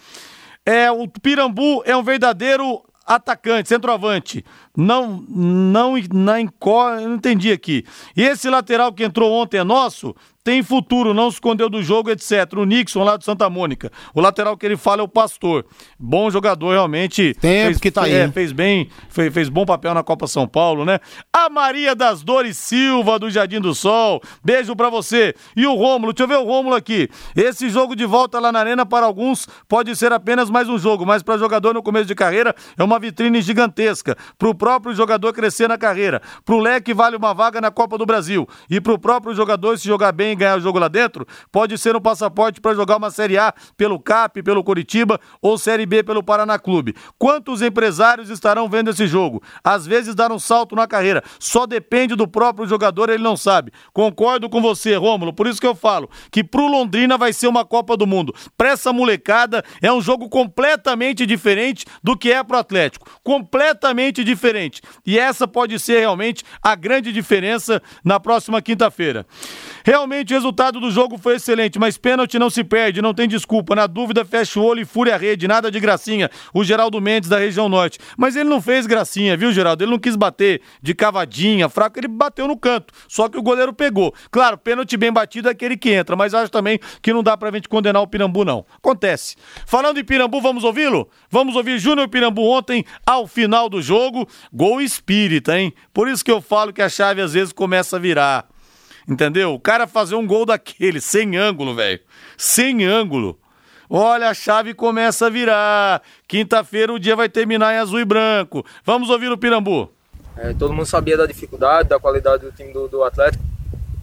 [0.65, 4.43] É, o Pirambu é um verdadeiro atacante, centroavante.
[4.75, 7.85] Não, não, não, não entendi aqui.
[8.17, 10.17] E esse lateral que entrou ontem é nosso?
[10.47, 12.53] Tem futuro, não se escondeu do jogo, etc.
[12.57, 13.91] O Nixon lá do Santa Mônica.
[14.15, 15.67] O lateral que ele fala é o Pastor.
[15.99, 17.35] Bom jogador, realmente.
[17.41, 18.15] Tempo fez, que tá aí.
[18.15, 21.01] É, fez bem, fez, fez bom papel na Copa São Paulo, né?
[21.33, 24.23] A Maria das Dores Silva, do Jardim do Sol.
[24.45, 25.35] Beijo pra você.
[25.57, 27.09] E o Rômulo, deixa eu ver o Rômulo aqui.
[27.35, 31.05] Esse jogo de volta lá na Arena, para alguns, pode ser apenas mais um jogo,
[31.05, 34.17] mas para jogador no começo de carreira, é uma vitrine gigantesca.
[34.39, 36.23] Pro próprio jogador crescer na carreira.
[36.45, 38.49] Pro Leque vale uma vaga na Copa do Brasil.
[38.71, 42.01] E pro próprio jogador se jogar bem ganhar o jogo lá dentro, pode ser um
[42.01, 46.59] passaporte para jogar uma Série A pelo CAP, pelo Curitiba ou Série B pelo Paraná
[46.59, 46.95] Clube.
[47.19, 49.43] Quantos empresários estarão vendo esse jogo?
[49.65, 51.23] Às vezes dar um salto na carreira.
[51.39, 53.73] Só depende do próprio jogador, ele não sabe.
[53.93, 57.65] Concordo com você, Rômulo, por isso que eu falo que pro Londrina vai ser uma
[57.65, 58.35] Copa do Mundo.
[58.57, 63.09] Pra essa molecada é um jogo completamente diferente do que é pro Atlético.
[63.23, 64.83] Completamente diferente.
[65.05, 69.27] E essa pode ser realmente a grande diferença na próxima quinta-feira.
[69.85, 73.75] Realmente o resultado do jogo foi excelente, mas pênalti não se perde, não tem desculpa.
[73.75, 76.31] Na dúvida, fecha o olho e fure a rede, nada de gracinha.
[76.53, 77.99] O Geraldo Mendes da região norte.
[78.17, 79.85] Mas ele não fez gracinha, viu, Geraldo?
[79.85, 82.93] Ele não quis bater de cavadinha, fraco, ele bateu no canto.
[83.09, 84.15] Só que o goleiro pegou.
[84.31, 87.51] Claro, pênalti bem batido é aquele que entra, mas acho também que não dá pra
[87.51, 88.65] gente condenar o Pirambu, não.
[88.77, 89.37] Acontece.
[89.67, 91.09] Falando em Pirambu, vamos ouvi-lo?
[91.31, 94.29] Vamos ouvir Júnior Pirambu ontem, ao final do jogo.
[94.53, 95.73] Gol espírita, hein?
[95.93, 98.56] Por isso que eu falo que a chave às vezes começa a virar.
[99.09, 99.55] Entendeu?
[99.55, 102.01] O cara fazer um gol daquele, sem ângulo, velho.
[102.37, 103.39] Sem ângulo.
[103.89, 106.03] Olha, a chave começa a virar.
[106.27, 108.67] Quinta-feira o dia vai terminar em azul e branco.
[108.85, 109.91] Vamos ouvir o Pirambu.
[110.37, 113.43] É, todo mundo sabia da dificuldade, da qualidade do time do, do, Atlético,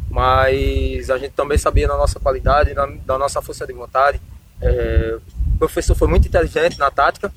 [0.10, 4.20] mas a gente também sabia da nossa qualidade, da, da nossa força de vontade.
[4.60, 5.20] É,
[5.56, 7.32] o professor foi muito inteligente na tática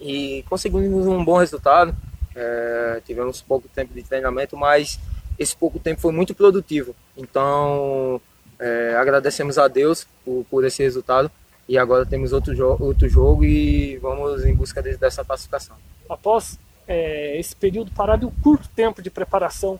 [0.00, 1.96] e conseguimos um bom resultado.
[2.36, 5.00] É, tivemos pouco tempo de treinamento, mas
[5.38, 6.94] esse pouco tempo foi muito produtivo.
[7.16, 8.20] Então,
[8.58, 11.30] é, agradecemos a Deus por, por, esse resultado
[11.68, 15.76] e agora temos outro, jo outro jogo e vamos em busca de, dessa classificação.
[16.08, 19.78] Após é, esse período parado e um curto tempo de preparação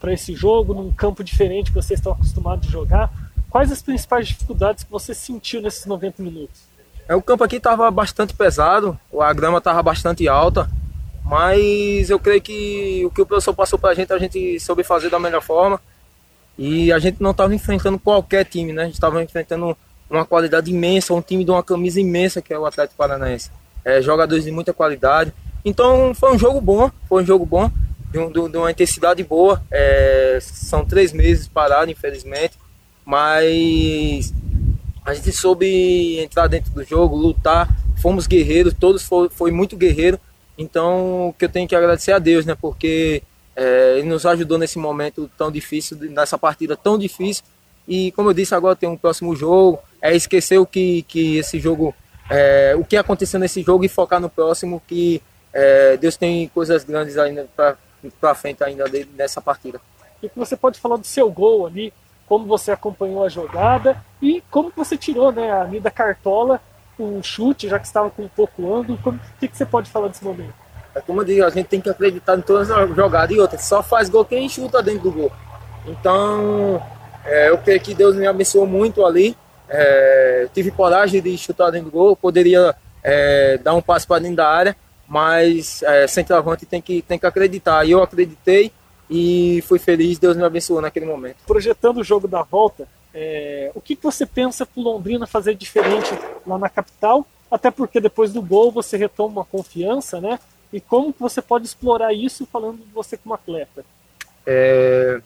[0.00, 3.12] para esse jogo, num campo diferente que vocês estão acostumados a jogar,
[3.48, 6.62] quais as principais dificuldades que você sentiu nesses 90 minutos?
[7.08, 10.68] É, o campo aqui estava bastante pesado, a grama estava bastante alta,
[11.26, 14.84] mas eu creio que o que o professor passou para a gente, a gente soube
[14.84, 15.80] fazer da melhor forma.
[16.56, 18.82] E a gente não estava enfrentando qualquer time, né?
[18.82, 19.76] A gente estava enfrentando
[20.08, 23.50] uma qualidade imensa, um time de uma camisa imensa que é o Atlético Paranaense.
[23.84, 25.34] É, jogadores de muita qualidade.
[25.64, 27.70] Então foi um jogo bom, foi um jogo bom,
[28.12, 29.60] de, um, de uma intensidade boa.
[29.68, 32.56] É, são três meses parado, infelizmente.
[33.04, 34.32] Mas
[35.04, 37.68] a gente soube entrar dentro do jogo, lutar.
[38.00, 40.20] Fomos guerreiros, todos foi, foi muito guerreiro.
[40.58, 42.56] Então, que eu tenho que agradecer a Deus, né?
[42.58, 43.22] Porque
[43.54, 47.44] é, Ele nos ajudou nesse momento tão difícil, nessa partida tão difícil.
[47.86, 49.78] E como eu disse, agora tem um próximo jogo.
[50.00, 51.94] É esquecer o que, que esse jogo,
[52.30, 56.84] é, o que aconteceu nesse jogo e focar no próximo, que é, Deus tem coisas
[56.84, 57.48] grandes ainda
[58.20, 58.84] para frente ainda
[59.16, 59.80] nessa partida.
[60.22, 61.92] E que você pode falar do seu gol ali,
[62.26, 66.60] como você acompanhou a jogada e como você tirou né, a Nida Cartola
[66.98, 68.98] um chute, já que estava com um pouco ângulo.
[69.04, 70.54] O que, que você pode falar desse momento?
[70.94, 73.62] É como eu digo, a gente tem que acreditar em todas as jogadas e outras.
[73.64, 75.32] Só faz gol quem chuta dentro do gol.
[75.86, 76.82] Então,
[77.24, 79.36] é, eu creio que Deus me abençoou muito ali.
[79.68, 82.16] É, tive coragem de chutar dentro do gol.
[82.16, 87.18] Poderia é, dar um passo para dentro da área, mas é, centroavante tem que, tem
[87.18, 87.84] que acreditar.
[87.84, 88.72] E eu acreditei
[89.10, 90.18] e fui feliz.
[90.18, 91.36] Deus me abençoou naquele momento.
[91.46, 96.10] Projetando o jogo da volta, é, o que, que você pensa para Londrina fazer diferente
[96.46, 97.26] lá na capital?
[97.50, 100.38] Até porque depois do gol você retoma uma confiança, né?
[100.70, 103.82] E como você pode explorar isso falando de você como atleta?
[104.44, 105.18] É,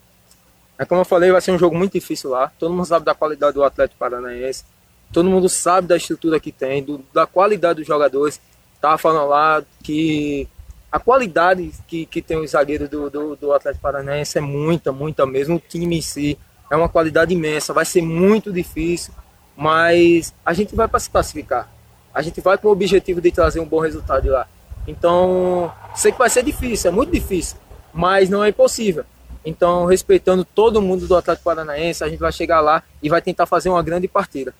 [0.79, 2.53] é como eu falei, vai ser um jogo muito difícil lá.
[2.61, 4.65] Todo mundo sabe da qualidade do Atlético Paranaense.
[5.13, 8.41] Todo mundo sabe da estrutura que tem, do, da qualidade dos jogadores.
[8.81, 10.47] Tava falando lá que
[10.93, 15.27] a qualidade que, que tem os zagueiros do, do, do Atlético Paranaense é muita, muita
[15.27, 15.57] mesmo.
[15.57, 16.39] O time em si
[16.71, 17.75] é uma qualidade imensa.
[17.75, 19.13] Vai ser muito difícil,
[19.57, 21.69] mas a gente vai para se classificar.
[22.15, 24.47] A gente vai com o objetivo de trazer um bom resultado de lá.
[24.87, 27.59] Então, sei que vai ser difícil, é muito difícil,
[27.93, 29.05] mas não é impossível.
[29.45, 33.47] Então, respeitando todo mundo do Atlético Paranaense, a gente vai chegar lá e vai tentar
[33.47, 34.55] fazer uma grande partida.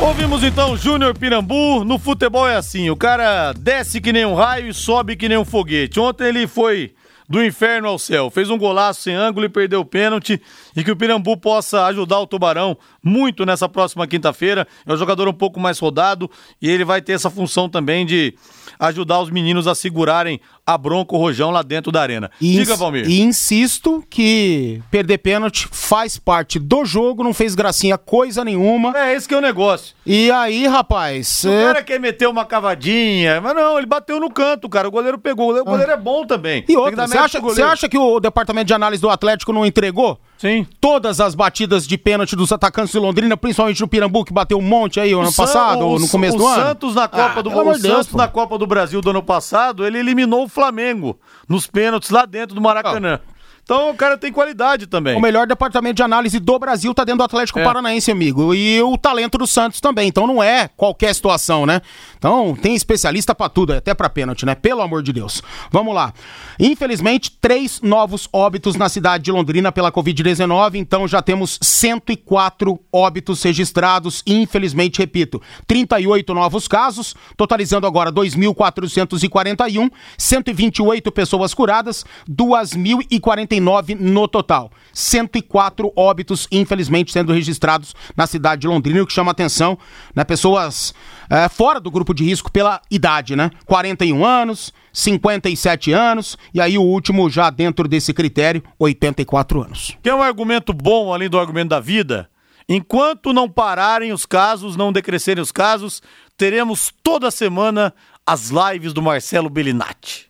[0.00, 1.84] Ouvimos então Júnior Pirambu.
[1.84, 5.36] No futebol é assim: o cara desce que nem um raio e sobe que nem
[5.36, 5.98] um foguete.
[5.98, 6.94] Ontem ele foi
[7.28, 8.30] do inferno ao céu.
[8.30, 10.40] Fez um golaço sem ângulo e perdeu o pênalti.
[10.78, 14.64] E que o Pirambu possa ajudar o Tubarão muito nessa próxima quinta-feira.
[14.86, 16.30] É um jogador um pouco mais rodado
[16.62, 18.32] e ele vai ter essa função também de
[18.78, 22.30] ajudar os meninos a segurarem a bronca o rojão lá dentro da arena.
[22.40, 23.10] E Diga, Valmir.
[23.10, 28.96] E insisto que perder pênalti faz parte do jogo, não fez gracinha coisa nenhuma.
[28.96, 29.96] É, esse que é o negócio.
[30.06, 31.42] E aí, rapaz...
[31.42, 31.64] O é...
[31.64, 34.86] cara quer meter uma cavadinha, mas não, ele bateu no canto, cara.
[34.86, 35.58] O goleiro pegou.
[35.58, 35.94] O goleiro ah.
[35.94, 36.64] é bom também.
[36.68, 40.20] E outra, você acha, acha que o departamento de análise do Atlético não entregou?
[40.38, 40.67] Sim.
[40.80, 44.62] Todas as batidas de pênalti dos atacantes de Londrina, principalmente no Pirambu, que bateu um
[44.62, 46.62] monte aí o ano passado, ou no começo do ano.
[46.62, 49.98] Santos na Copa ah, do o Santos na Copa do Brasil do ano passado, ele
[49.98, 53.20] eliminou o Flamengo nos pênaltis lá dentro do Maracanã.
[53.68, 55.14] Então o cara tem qualidade também.
[55.14, 57.64] O melhor departamento de análise do Brasil tá dentro do Atlético é.
[57.64, 58.54] Paranaense, amigo.
[58.54, 60.08] E o talento do Santos também.
[60.08, 61.82] Então não é qualquer situação, né?
[62.16, 64.54] Então tem especialista para tudo, até para pênalti, né?
[64.54, 65.42] Pelo amor de Deus.
[65.70, 66.14] Vamos lá.
[66.58, 70.76] Infelizmente, três novos óbitos na cidade de Londrina pela Covid-19.
[70.76, 74.22] Então já temos 104 óbitos registrados.
[74.26, 84.70] Infelizmente, repito, 38 novos casos, totalizando agora 2.441, 128 pessoas curadas, 2.049 109 no total.
[84.92, 89.78] 104 óbitos, infelizmente, sendo registrados na cidade de Londrina, o que chama atenção,
[90.14, 90.24] né?
[90.24, 90.94] Pessoas
[91.30, 93.50] é, fora do grupo de risco pela idade, né?
[93.66, 99.96] 41 anos, 57 anos, e aí o último já dentro desse critério, 84 anos.
[100.02, 102.28] Que é um argumento bom, além do argumento da vida?
[102.68, 106.02] Enquanto não pararem os casos, não decrescerem os casos,
[106.36, 107.94] teremos toda semana
[108.26, 110.27] as lives do Marcelo Bellinati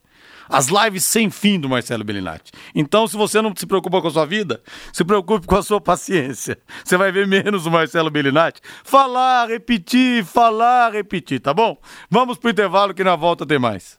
[0.49, 2.53] as lives sem fim do Marcelo Bellinati.
[2.75, 4.61] Então, se você não se preocupa com a sua vida,
[4.93, 6.59] se preocupe com a sua paciência.
[6.85, 8.61] Você vai ver menos o Marcelo Bellinati.
[8.85, 11.77] Falar, repetir, falar, repetir, tá bom?
[12.11, 13.99] Vamos pro intervalo que na volta tem mais.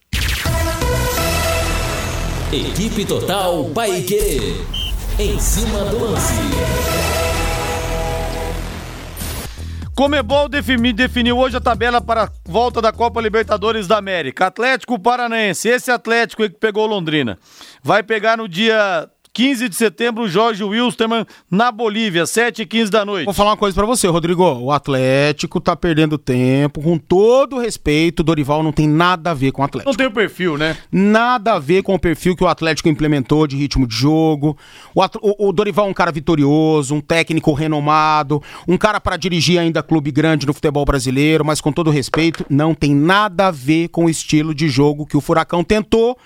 [2.51, 4.65] Equipe Total Paique.
[5.19, 6.98] Em cima do lance.
[9.99, 14.45] Comebol defini, definiu hoje a tabela para a volta da Copa Libertadores da América.
[14.45, 17.37] Atlético Paranaense, esse Atlético que pegou Londrina,
[17.83, 19.09] vai pegar no dia
[19.39, 23.23] 15 de setembro, Jorge Wilstermann na Bolívia, 7 e 15 da noite.
[23.23, 24.43] Vou falar uma coisa para você, Rodrigo.
[24.43, 29.61] O Atlético tá perdendo tempo, com todo respeito, Dorival não tem nada a ver com
[29.61, 29.89] o Atlético.
[29.89, 30.75] Não tem o perfil, né?
[30.91, 34.57] Nada a ver com o perfil que o Atlético implementou de ritmo de jogo.
[34.93, 39.57] O, o, o Dorival é um cara vitorioso, um técnico renomado, um cara para dirigir
[39.57, 43.87] ainda clube grande no futebol brasileiro, mas com todo respeito, não tem nada a ver
[43.87, 46.17] com o estilo de jogo que o Furacão tentou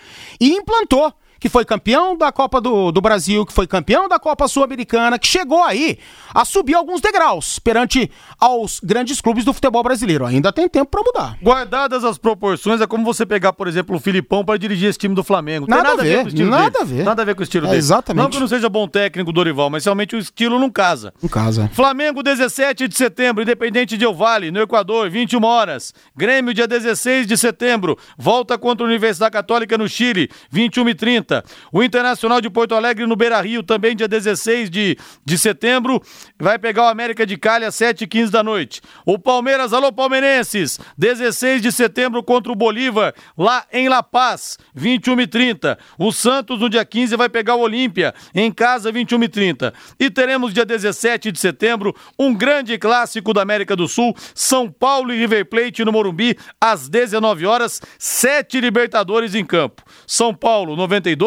[0.41, 4.47] e implantou que foi campeão da Copa do, do Brasil, que foi campeão da Copa
[4.47, 5.99] Sul-Americana, que chegou aí
[6.33, 10.25] a subir alguns degraus perante aos grandes clubes do futebol brasileiro.
[10.25, 11.37] Ainda tem tempo para mudar.
[11.43, 15.13] Guardadas as proporções, é como você pegar, por exemplo, o Filipão para dirigir esse time
[15.13, 15.67] do Flamengo.
[15.67, 16.77] Nada, nada, a ver, ver nada dele.
[16.79, 17.03] a ver.
[17.03, 17.79] Nada a ver com o estilo é, dele.
[17.79, 18.23] Exatamente.
[18.23, 21.13] Não que não seja bom técnico Dorival, mas realmente o estilo não casa.
[21.21, 21.69] Não casa.
[21.73, 25.93] Flamengo, 17 de setembro, Independente de El Vale, no Equador, 21 horas.
[26.15, 31.32] Grêmio, dia 16 de setembro, volta contra a Universidade Católica no Chile, 21 e 30.
[31.33, 31.43] 20h30.
[31.71, 36.01] O Internacional de Porto Alegre no Beira Rio, também dia 16 de, de setembro,
[36.37, 38.81] vai pegar o América de Cali às 7h15 da noite.
[39.05, 45.77] O Palmeiras, alô palmeirenses, 16 de setembro contra o Bolívar, lá em La Paz, 21h30.
[45.97, 49.73] O Santos no dia 15 vai pegar o Olímpia, em casa, 21h30.
[49.99, 55.13] E teremos dia 17 de setembro um grande clássico da América do Sul, São Paulo
[55.13, 59.83] e River Plate no Morumbi, às 19 horas, sete Libertadores em campo.
[60.05, 61.22] São Paulo 92,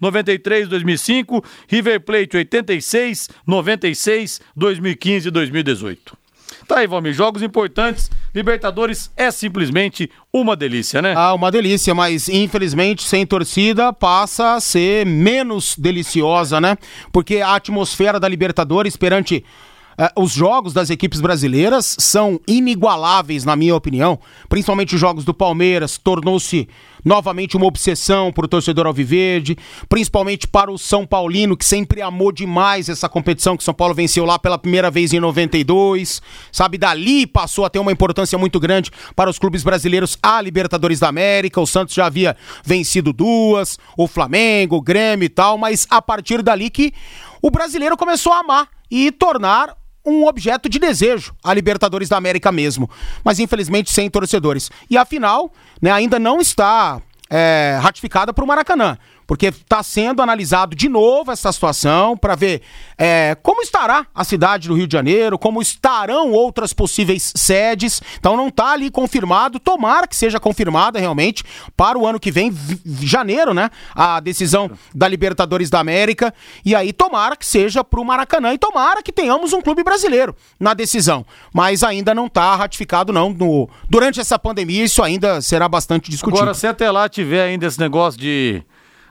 [0.00, 6.18] 93, 2005, River Plate 86, 96, 2015 e 2018.
[6.66, 8.10] Tá aí, Valmir, jogos importantes.
[8.34, 11.14] Libertadores é simplesmente uma delícia, né?
[11.16, 16.76] Ah, uma delícia, mas infelizmente sem torcida passa a ser menos deliciosa, né?
[17.10, 19.44] Porque a atmosfera da Libertadores perante
[19.98, 24.16] Uh, os jogos das equipes brasileiras são inigualáveis, na minha opinião.
[24.48, 26.68] Principalmente os jogos do Palmeiras, tornou-se
[27.04, 29.56] novamente uma obsessão para o torcedor alviverde,
[29.88, 34.24] principalmente para o São Paulino, que sempre amou demais essa competição que São Paulo venceu
[34.24, 36.22] lá pela primeira vez em 92.
[36.52, 41.00] Sabe, dali passou a ter uma importância muito grande para os clubes brasileiros a Libertadores
[41.00, 41.60] da América.
[41.60, 46.40] O Santos já havia vencido duas, o Flamengo, o Grêmio e tal, mas a partir
[46.40, 46.92] dali que
[47.42, 52.50] o brasileiro começou a amar e tornar um objeto de desejo, a Libertadores da América
[52.50, 52.90] mesmo.
[53.24, 54.70] Mas infelizmente sem torcedores.
[54.88, 58.98] E a final né, ainda não está é, ratificada para o Maracanã
[59.28, 62.62] porque está sendo analisado de novo essa situação para ver
[62.96, 68.00] é, como estará a cidade do Rio de Janeiro, como estarão outras possíveis sedes.
[68.18, 71.44] Então não está ali confirmado, tomara que seja confirmada realmente
[71.76, 72.50] para o ano que vem,
[73.02, 73.68] janeiro, né?
[73.94, 76.32] A decisão da Libertadores da América.
[76.64, 80.34] E aí tomara que seja para o Maracanã e tomara que tenhamos um clube brasileiro
[80.58, 81.26] na decisão.
[81.52, 83.28] Mas ainda não está ratificado, não.
[83.28, 86.40] No, durante essa pandemia, isso ainda será bastante discutido.
[86.40, 88.64] Agora, se até lá tiver ainda esse negócio de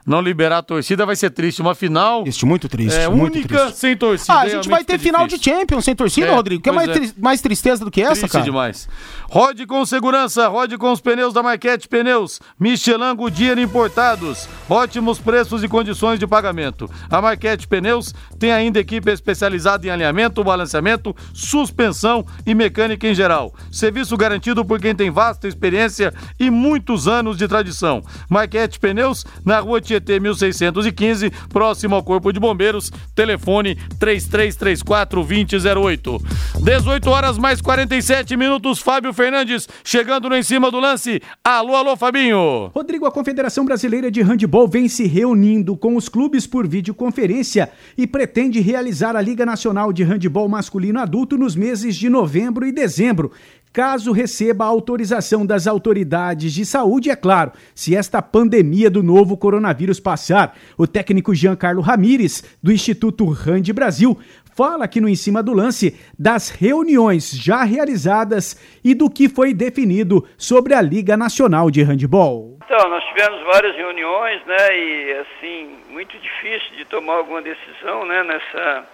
[0.07, 1.61] não liberar a torcida vai ser triste.
[1.61, 2.23] Uma final.
[2.23, 2.97] Triste, muito triste.
[2.97, 3.77] É muito única triste.
[3.79, 4.33] sem torcida.
[4.33, 6.63] Ah, a gente vai ter é final de Champions sem torcida, É, Rodrigo.
[6.63, 6.93] Que é mais, é.
[6.93, 8.45] tri- mais tristeza do que essa, Triste cara?
[8.45, 8.87] demais.
[9.29, 12.39] Rode com segurança, rode com os pneus da Marquete Pneus.
[12.57, 14.47] Michelin Goodyear importados.
[14.69, 16.89] Ótimos preços e condições de pagamento.
[17.09, 23.53] A Marquete Pneus tem ainda equipe especializada em alinhamento, balanceamento, suspensão e mecânica em geral.
[23.71, 28.01] Serviço garantido por quem tem vasta experiência e muitos anos de tradição.
[28.29, 32.91] Marquete Pneus, na rua Tietê 1615, próximo ao Corpo de Bombeiros.
[33.15, 36.21] Telefone 3334 2008.
[36.63, 38.79] 18 horas mais 47 minutos.
[38.79, 41.21] Fábio Fernandes chegando no em cima do lance.
[41.43, 42.71] Alô, alô, Fabinho.
[42.73, 48.05] Rodrigo, a Confederação Brasileira de Handebol vem se reunindo com os clubes por videoconferência e
[48.05, 53.31] pretende realizar a Liga Nacional de Handebol Masculino Adulto nos meses de novembro e dezembro.
[53.71, 59.99] Caso receba autorização das autoridades de saúde, é claro, se esta pandemia do novo coronavírus
[59.99, 60.57] passar.
[60.77, 64.17] O técnico Giancarlo Ramires, do Instituto Hand Brasil,
[64.55, 69.53] fala aqui no Em Cima do Lance das reuniões já realizadas e do que foi
[69.53, 72.57] definido sobre a Liga Nacional de Handebol.
[72.65, 78.23] Então, nós tivemos várias reuniões, né, e assim, muito difícil de tomar alguma decisão, né,
[78.23, 78.85] nessa,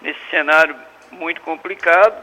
[0.00, 0.76] nesse cenário
[1.10, 2.14] muito complicado,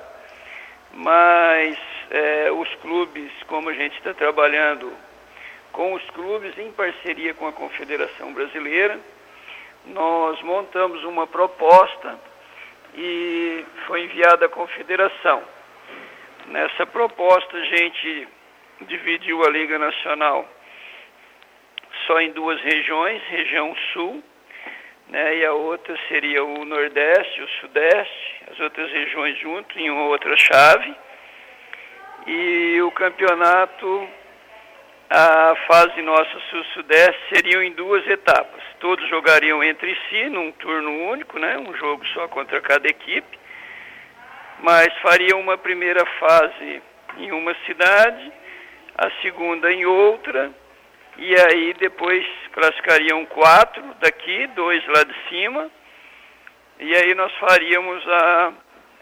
[0.93, 1.77] mas
[2.11, 4.91] é, os clubes, como a gente está trabalhando
[5.71, 8.99] com os clubes em parceria com a Confederação Brasileira,
[9.87, 12.17] nós montamos uma proposta
[12.95, 15.43] e foi enviada à Confederação.
[16.47, 18.27] Nessa proposta, a gente
[18.81, 20.47] dividiu a Liga Nacional
[22.05, 24.23] só em duas regiões, região sul,
[25.09, 30.05] né, e a outra seria o Nordeste, o Sudeste, as outras regiões junto em uma
[30.05, 30.95] outra chave.
[32.27, 34.09] E o campeonato,
[35.09, 38.63] a fase nossa sul-sudeste seriam em duas etapas.
[38.79, 43.39] Todos jogariam entre si num turno único, né, um jogo só contra cada equipe,
[44.59, 46.81] mas fariam uma primeira fase
[47.17, 48.31] em uma cidade,
[48.97, 50.51] a segunda em outra,
[51.17, 55.69] e aí depois classificariam quatro daqui, dois lá de cima,
[56.79, 58.53] e aí nós faríamos a,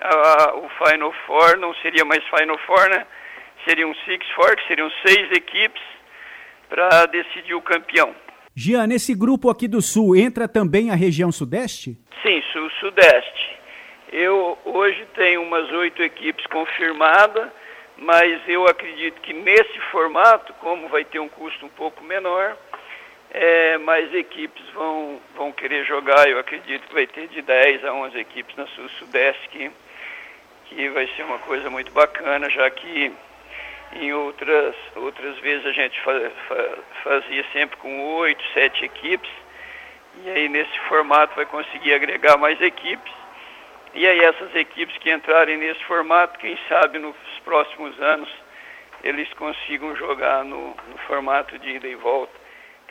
[0.03, 3.05] a- o Final Four, não seria mais Final Four, né?
[3.65, 5.81] Seria um Six Four, que seriam seis equipes
[6.69, 8.13] para decidir o campeão.
[8.55, 11.97] Jean, nesse grupo aqui do Sul entra também a região Sudeste?
[12.21, 13.57] Sim, sul-sudeste.
[14.11, 17.49] Eu hoje tenho umas oito equipes confirmadas,
[17.97, 22.55] mas eu acredito que nesse formato, como vai ter um custo um pouco menor,
[23.31, 26.29] é, mais equipes vão, vão querer jogar.
[26.29, 29.71] Eu acredito que vai ter de 10 a 11 equipes na sul-sudeste, que,
[30.65, 33.11] que vai ser uma coisa muito bacana, já que
[33.95, 39.29] em outras, outras vezes a gente fa- fa- fazia sempre com oito, sete equipes.
[40.23, 43.11] E aí nesse formato vai conseguir agregar mais equipes.
[43.93, 48.29] E aí essas equipes que entrarem nesse formato, quem sabe nos próximos anos
[49.03, 52.33] eles consigam jogar no, no formato de ida e volta.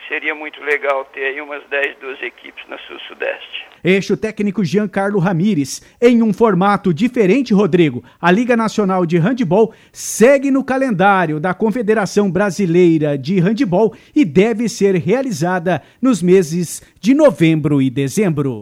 [0.03, 3.67] Que seria muito legal ter aí umas 10, 12 equipes na Sul-Sudeste.
[3.85, 5.83] Este o técnico Giancarlo Ramires.
[6.01, 12.31] Em um formato diferente, Rodrigo, a Liga Nacional de Handebol segue no calendário da Confederação
[12.31, 18.61] Brasileira de Handebol e deve ser realizada nos meses de novembro e dezembro.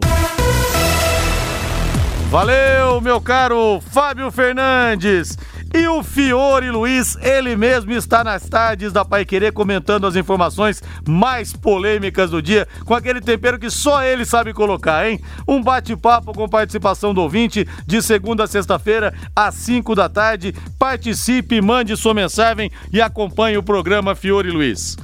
[2.29, 5.37] Valeu, meu caro Fábio Fernandes.
[5.73, 10.83] E o Fiore Luiz, ele mesmo está nas tardes da Pai Querer comentando as informações
[11.07, 15.21] mais polêmicas do dia, com aquele tempero que só ele sabe colocar, hein?
[15.47, 20.53] Um bate-papo com participação do ouvinte de segunda a sexta-feira, às 5 da tarde.
[20.77, 24.97] Participe, mande sua mensagem e acompanhe o programa Fiore Luiz.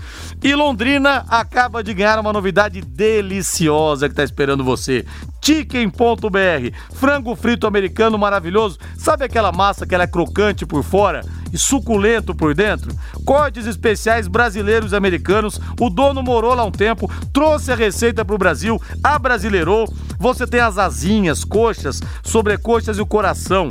[0.44, 5.06] E Londrina acaba de ganhar uma novidade deliciosa que está esperando você.
[5.42, 8.78] Chicken.br, frango frito americano maravilhoso.
[8.98, 12.94] Sabe aquela massa que ela é crocante por fora e suculento por dentro?
[13.26, 15.60] Cortes especiais brasileiros e americanos.
[15.80, 19.92] O dono morou lá um tempo, trouxe a receita para o Brasil, abrasileirou.
[20.20, 23.70] Você tem as asinhas, coxas, sobrecoxas e o coração.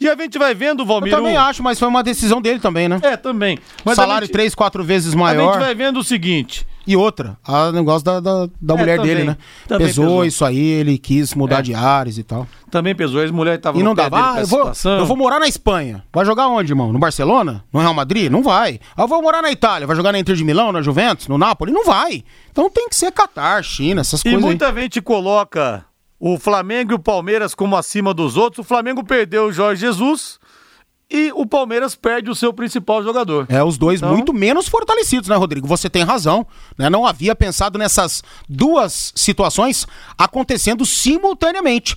[0.00, 1.12] E a gente vai vendo, Valmir.
[1.12, 2.98] Eu também acho, mas foi uma decisão dele também, né?
[3.02, 3.58] É, também.
[3.84, 4.32] Mas Salário gente...
[4.32, 5.50] três, quatro vezes maior.
[5.50, 6.66] A gente vai vendo o seguinte.
[6.86, 9.36] E outra, o negócio da, da, da é, mulher também, dele, né?
[9.66, 11.62] Pesou, pesou, isso aí, ele quis mudar é.
[11.62, 12.46] de ares e tal.
[12.70, 15.48] Também pesou, a mulher tava E não dava, ah, eu vou, eu vou morar na
[15.48, 16.04] Espanha.
[16.12, 16.92] Vai jogar onde, irmão?
[16.92, 17.64] No Barcelona?
[17.72, 18.30] No Real Madrid?
[18.30, 18.78] Não vai.
[18.96, 19.86] Ah, eu vou morar na Itália.
[19.86, 21.72] Vai jogar na Inter de Milão, na Juventus, no Napoli?
[21.72, 22.22] Não vai.
[22.52, 24.40] Então tem que ser Catar, China, essas e coisas.
[24.40, 24.82] E muita aí.
[24.82, 25.84] gente coloca
[26.20, 28.64] o Flamengo e o Palmeiras como acima dos outros.
[28.64, 30.38] O Flamengo perdeu o Jorge Jesus
[31.08, 33.46] e o Palmeiras perde o seu principal jogador.
[33.48, 34.12] É, os dois então...
[34.12, 35.66] muito menos fortalecidos, né, Rodrigo?
[35.68, 36.46] Você tem razão.
[36.76, 36.90] Né?
[36.90, 39.86] Não havia pensado nessas duas situações
[40.18, 41.94] acontecendo simultaneamente.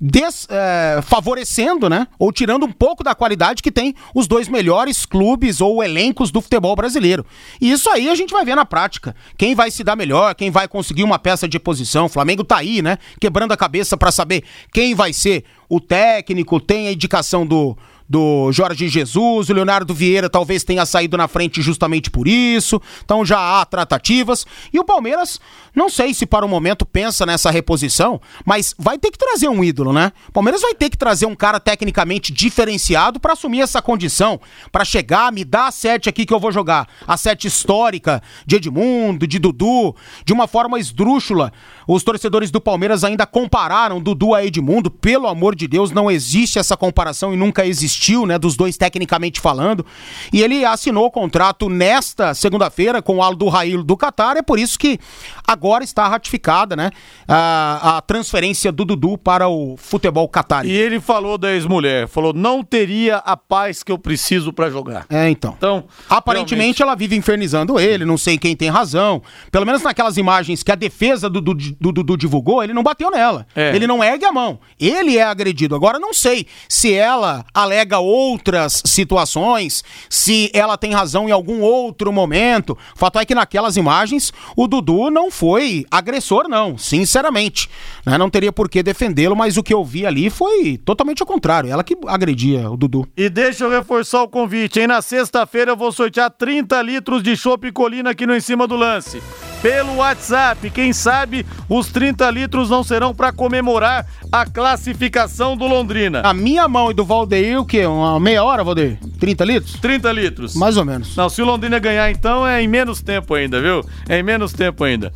[0.00, 2.06] Des, é, favorecendo, né?
[2.20, 6.40] Ou tirando um pouco da qualidade que tem os dois melhores clubes ou elencos do
[6.40, 7.26] futebol brasileiro.
[7.60, 9.16] E isso aí a gente vai ver na prática.
[9.36, 12.06] Quem vai se dar melhor, quem vai conseguir uma peça de posição.
[12.06, 12.96] O Flamengo tá aí, né?
[13.20, 17.76] Quebrando a cabeça para saber quem vai ser o técnico, tem a indicação do,
[18.08, 22.80] do Jorge Jesus, o Leonardo Vieira talvez tenha saído na frente justamente por isso.
[23.04, 24.46] Então já há tratativas.
[24.72, 25.38] E o Palmeiras,
[25.74, 29.62] não sei se para o momento pensa nessa reposição, mas vai ter que trazer um
[29.62, 30.12] ídolo, né?
[30.28, 34.40] O Palmeiras vai ter que trazer um cara tecnicamente diferenciado para assumir essa condição,
[34.72, 36.88] para chegar, me dar a sete aqui que eu vou jogar.
[37.06, 39.94] A sete histórica de Edmundo, de Dudu,
[40.24, 41.52] de uma forma esdrúxula.
[41.88, 44.90] Os torcedores do Palmeiras ainda compararam Dudu a Edmundo.
[44.90, 48.38] Pelo amor de Deus, não existe essa comparação e nunca existiu, né?
[48.38, 49.86] Dos dois tecnicamente falando.
[50.30, 54.36] E ele assinou o contrato nesta segunda-feira com o Aldo Rail do Qatar.
[54.36, 54.98] É por isso que
[55.46, 56.90] agora está ratificada, né?
[57.26, 60.66] A, a transferência do Dudu para o futebol Qatar.
[60.66, 65.06] E ele falou da ex-mulher, falou: não teria a paz que eu preciso para jogar.
[65.08, 65.54] É, então.
[65.56, 66.82] Então, aparentemente realmente...
[66.82, 69.22] ela vive infernizando ele, não sei quem tem razão.
[69.50, 73.10] Pelo menos naquelas imagens que a defesa do, do do Dudu divulgou, ele não bateu
[73.10, 73.46] nela.
[73.54, 73.74] É.
[73.74, 74.58] Ele não ergue a mão.
[74.78, 75.74] Ele é agredido.
[75.74, 82.12] Agora, não sei se ela alega outras situações, se ela tem razão em algum outro
[82.12, 82.76] momento.
[82.94, 87.68] O fato é que naquelas imagens, o Dudu não foi agressor, não, sinceramente.
[88.04, 88.18] Né?
[88.18, 91.70] Não teria por que defendê-lo, mas o que eu vi ali foi totalmente ao contrário.
[91.70, 93.06] Ela que agredia o Dudu.
[93.16, 94.86] E deixa eu reforçar o convite, hein?
[94.86, 98.76] Na sexta-feira eu vou sortear 30 litros de chopp colina aqui no Em Cima do
[98.76, 99.22] Lance
[99.62, 100.70] pelo WhatsApp.
[100.70, 106.22] Quem sabe os 30 litros não serão para comemorar a classificação do Londrina.
[106.24, 107.86] A minha mão e do Valdeir, o quê?
[107.86, 108.98] Uma meia hora, Valdeir?
[109.18, 109.72] 30 litros?
[109.80, 110.54] 30 litros.
[110.54, 111.16] Mais ou menos.
[111.16, 113.84] Não, se o Londrina ganhar, então é em menos tempo ainda, viu?
[114.08, 115.12] É em menos tempo ainda.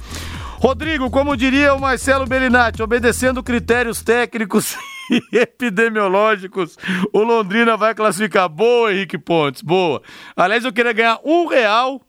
[0.58, 4.76] Rodrigo, como diria o Marcelo Bellinati, obedecendo critérios técnicos
[5.10, 6.78] e epidemiológicos,
[7.12, 8.48] o Londrina vai classificar.
[8.48, 10.00] Boa, Henrique Pontes, boa.
[10.36, 12.00] Aliás, eu queria ganhar um real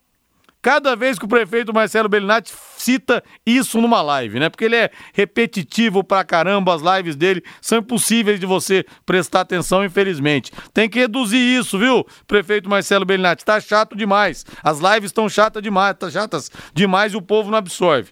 [0.63, 4.49] cada vez que o prefeito Marcelo Bellinati cita isso numa live, né?
[4.49, 9.83] Porque ele é repetitivo pra caramba, as lives dele são impossíveis de você prestar atenção,
[9.83, 10.51] infelizmente.
[10.73, 13.43] Tem que reduzir isso, viu, prefeito Marcelo Bellinati?
[13.43, 14.45] Tá chato demais.
[14.63, 18.11] As lives estão chatas demais, tá chatas demais e o povo não absorve.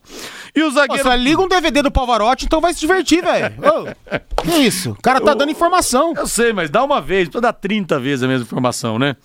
[0.53, 1.05] E o zagueiro.
[1.05, 3.55] Nossa, liga um DVD do Pavarotti, então vai se divertir, velho.
[4.43, 4.91] que isso?
[4.91, 6.13] O cara tá dando informação.
[6.17, 9.15] Eu sei, mas dá uma vez, precisa dar 30 vezes a mesma informação, né?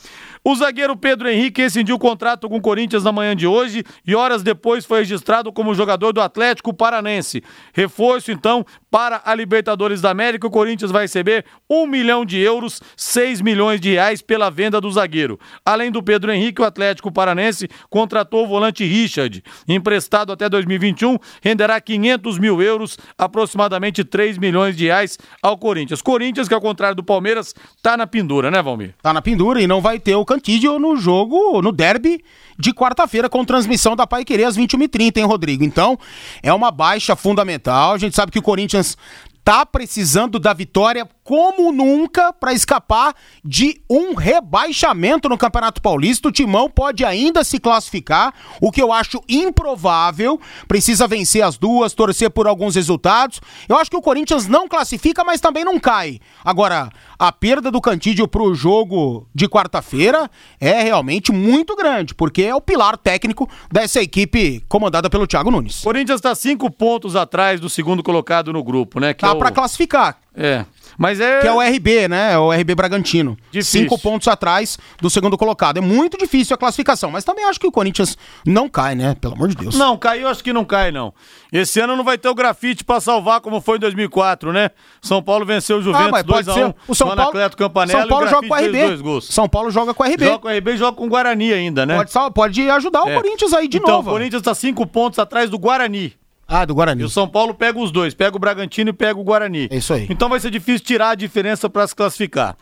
[0.49, 4.14] O zagueiro Pedro Henrique rescindiu o contrato com o Corinthians na manhã de hoje e
[4.14, 7.42] horas depois foi registrado como jogador do Atlético Paranense.
[7.74, 8.64] Reforço, então,
[8.97, 10.47] para a Libertadores da América.
[10.47, 14.90] O Corinthians vai receber um milhão de euros, 6 milhões de reais pela venda do
[14.90, 15.38] zagueiro.
[15.64, 21.80] Além do Pedro Henrique, o Atlético Paranense contratou o volante Richard, emprestado até 2021, renderá
[21.80, 26.01] 500 mil euros, aproximadamente 3 milhões de reais ao Corinthians.
[26.01, 28.94] Corinthians, que ao contrário do Palmeiras, tá na pendura, né, Valmir?
[29.03, 32.22] Tá na pendura e não vai ter o Cantídio no jogo, no derby
[32.59, 35.64] de quarta-feira, com transmissão da Pai Querer às 21h30, hein, Rodrigo?
[35.64, 35.99] Então,
[36.43, 37.95] é uma baixa fundamental.
[37.95, 38.99] A gente sabe que o Corinthians
[39.47, 43.14] tá precisando da vitória como nunca para escapar
[43.45, 46.26] de um rebaixamento no Campeonato Paulista.
[46.26, 50.41] O Timão pode ainda se classificar, o que eu acho improvável.
[50.66, 53.41] Precisa vencer as duas, torcer por alguns resultados.
[53.68, 56.18] Eu acho que o Corinthians não classifica, mas também não cai.
[56.45, 62.55] Agora, a perda do Cantídio pro jogo de quarta-feira é realmente muito grande, porque é
[62.55, 65.83] o pilar técnico dessa equipe comandada pelo Thiago Nunes.
[65.83, 69.14] Corinthians está cinco pontos atrás do segundo colocado no grupo, né?
[69.14, 69.39] Que tá é o...
[69.39, 70.19] para classificar.
[70.35, 70.67] É.
[70.99, 71.40] Mas é.
[71.40, 72.32] Que é o RB, né?
[72.32, 73.36] É o RB Bragantino.
[73.51, 73.82] Difícil.
[73.82, 75.78] Cinco pontos atrás do segundo colocado.
[75.78, 79.14] É muito difícil a classificação, mas também acho que o Corinthians não cai, né?
[79.20, 79.74] Pelo amor de Deus.
[79.74, 81.12] Não, caiu, acho que não cai, não.
[81.53, 84.70] Esse ano não vai ter o grafite para salvar como foi em 2004, né?
[85.01, 88.28] São Paulo venceu o Juventus ah, 2 x 1 O São Paulo, Campanella, São Paulo
[88.28, 89.22] joga com o RB.
[89.22, 90.24] São Paulo joga com o RB.
[90.24, 91.97] Joga com o RB e joga com o Guarani ainda, né?
[91.97, 93.14] Pode, pode ajudar o é.
[93.14, 94.03] Corinthians aí de então, novo.
[94.03, 96.14] Então, o Corinthians tá cinco pontos atrás do Guarani.
[96.49, 97.03] Ah, do Guarani.
[97.03, 99.68] E o São Paulo pega os dois, pega o Bragantino e pega o Guarani.
[99.70, 100.07] É isso aí.
[100.09, 102.57] Então vai ser difícil tirar a diferença para se classificar.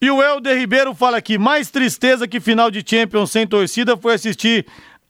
[0.00, 4.14] E o Helder Ribeiro fala aqui: mais tristeza que final de Champions sem torcida foi
[4.14, 4.66] assistir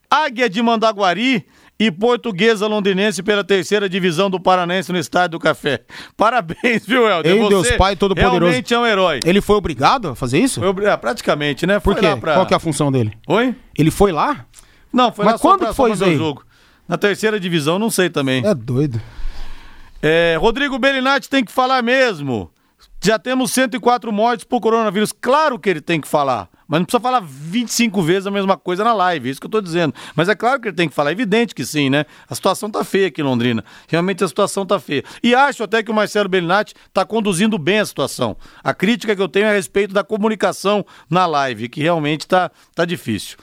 [0.09, 1.43] Águia de Mandaguari
[1.79, 5.81] e Portuguesa Londinense pela terceira divisão do Paranense no Estádio do Café.
[6.15, 7.31] Parabéns, viu, Helder?
[7.31, 8.39] Ei, Deus Pai Todo-Poderoso.
[8.39, 9.19] Realmente é um herói.
[9.25, 10.61] Ele foi obrigado a fazer isso?
[10.61, 11.79] Foi, é, praticamente, né?
[11.79, 12.15] Foi Por quê?
[12.15, 12.35] Pra...
[12.35, 13.17] Qual que é a função dele?
[13.27, 13.55] Oi?
[13.75, 14.45] Ele foi lá?
[14.93, 16.15] Não, foi Mas lá quando só pra, foi isso aí?
[16.15, 16.45] jogo.
[16.93, 18.45] Na terceira divisão, não sei também.
[18.45, 19.01] É doido.
[19.99, 22.51] É, Rodrigo Bellinati tem que falar mesmo.
[23.01, 25.11] Já temos 104 mortes por coronavírus.
[25.11, 26.47] Claro que ele tem que falar.
[26.67, 29.51] Mas não precisa falar 25 vezes a mesma coisa na live, é isso que eu
[29.51, 29.93] tô dizendo.
[30.15, 32.05] Mas é claro que ele tem que falar, é evidente que sim, né?
[32.27, 33.63] A situação tá feia aqui em Londrina.
[33.87, 35.03] Realmente a situação tá feia.
[35.21, 38.37] E acho até que o Marcelo Bellinati tá conduzindo bem a situação.
[38.63, 42.49] A crítica que eu tenho é a respeito da comunicação na live, que realmente tá,
[42.73, 43.37] tá difícil.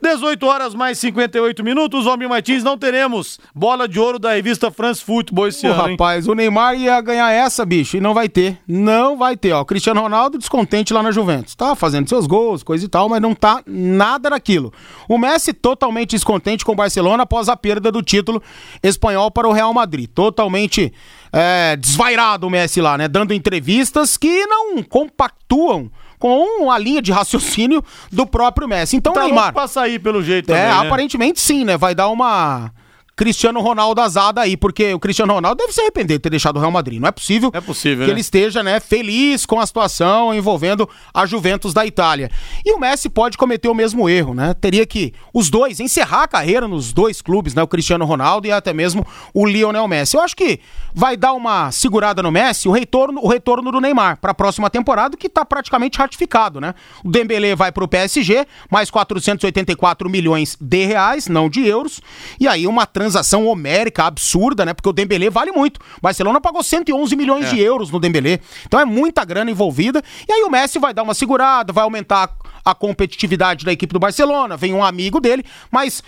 [0.00, 5.02] 18 horas mais 58 minutos, Homem Martins, não teremos bola de ouro da revista France
[5.02, 5.92] Football esse Ô, ano.
[5.92, 8.58] Rapaz, o Neymar ia ganhar essa, bicho, e não vai ter.
[8.68, 9.64] Não vai ter, ó.
[9.64, 11.54] Cristiano Ronaldo descontente lá na Juventus.
[11.54, 14.72] Tá fazendo seus gols, coisa e tal, mas não tá nada daquilo.
[15.08, 18.42] O Messi totalmente descontente com o Barcelona após a perda do título
[18.82, 20.10] espanhol para o Real Madrid.
[20.14, 20.92] Totalmente
[21.32, 23.08] é, desvairado o Messi lá, né?
[23.08, 28.96] Dando entrevistas que não compactuam com a linha de raciocínio do próprio Messi.
[28.96, 29.52] Então, tá Neymar.
[29.52, 30.86] Pra sair pelo jeito É, também, né?
[30.86, 31.76] aparentemente sim, né?
[31.76, 32.70] Vai dar uma
[33.16, 36.60] Cristiano Ronaldo azada aí, porque o Cristiano Ronaldo deve se arrepender de ter deixado o
[36.60, 37.00] Real Madrid.
[37.00, 38.12] Não é possível, é possível que né?
[38.12, 42.30] ele esteja né, feliz com a situação envolvendo a Juventus da Itália.
[42.62, 44.52] E o Messi pode cometer o mesmo erro, né?
[44.52, 47.62] Teria que os dois encerrar a carreira nos dois clubes, né?
[47.62, 50.14] O Cristiano Ronaldo e até mesmo o Lionel Messi.
[50.14, 50.60] Eu acho que
[50.94, 54.68] vai dar uma segurada no Messi o retorno, o retorno do Neymar para a próxima
[54.68, 56.74] temporada, que está praticamente ratificado, né?
[57.02, 62.02] O Dembélé vai para o PSG, mais 484 milhões de reais, não de euros,
[62.38, 64.74] e aí uma transação homérica, absurda, né?
[64.74, 65.78] Porque o Dembélé vale muito.
[65.78, 67.50] O Barcelona pagou 111 milhões é.
[67.50, 68.40] de euros no Dembélé.
[68.66, 70.02] Então é muita grana envolvida.
[70.28, 74.00] E aí o Messi vai dar uma segurada, vai aumentar a competitividade da equipe do
[74.00, 76.02] Barcelona, vem um amigo dele, mas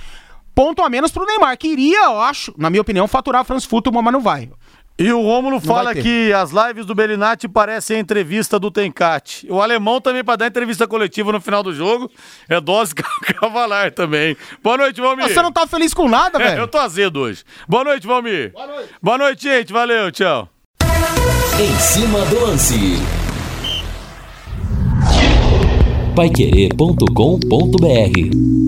[0.55, 3.65] ponto a menos pro Neymar, que iria, eu acho, na minha opinião, faturar a France
[3.67, 4.51] Football, mas não vai.
[4.99, 9.47] E o Rômulo fala que as lives do Belinati parecem a entrevista do Tencate.
[9.49, 12.11] O alemão também, para dar entrevista coletiva no final do jogo,
[12.49, 12.93] é dose
[13.41, 14.37] cavalar também.
[14.61, 15.29] Boa noite, Valmir.
[15.29, 16.59] Você não tá feliz com nada, velho?
[16.59, 17.45] É, eu tô azedo hoje.
[17.69, 18.53] Boa noite, Valmir.
[18.53, 18.95] Boa noite.
[19.01, 19.73] Boa noite, gente.
[19.73, 20.49] Valeu, tchau.
[21.61, 22.97] Em cima do lance.
[26.17, 28.68] Paiquerê.com.br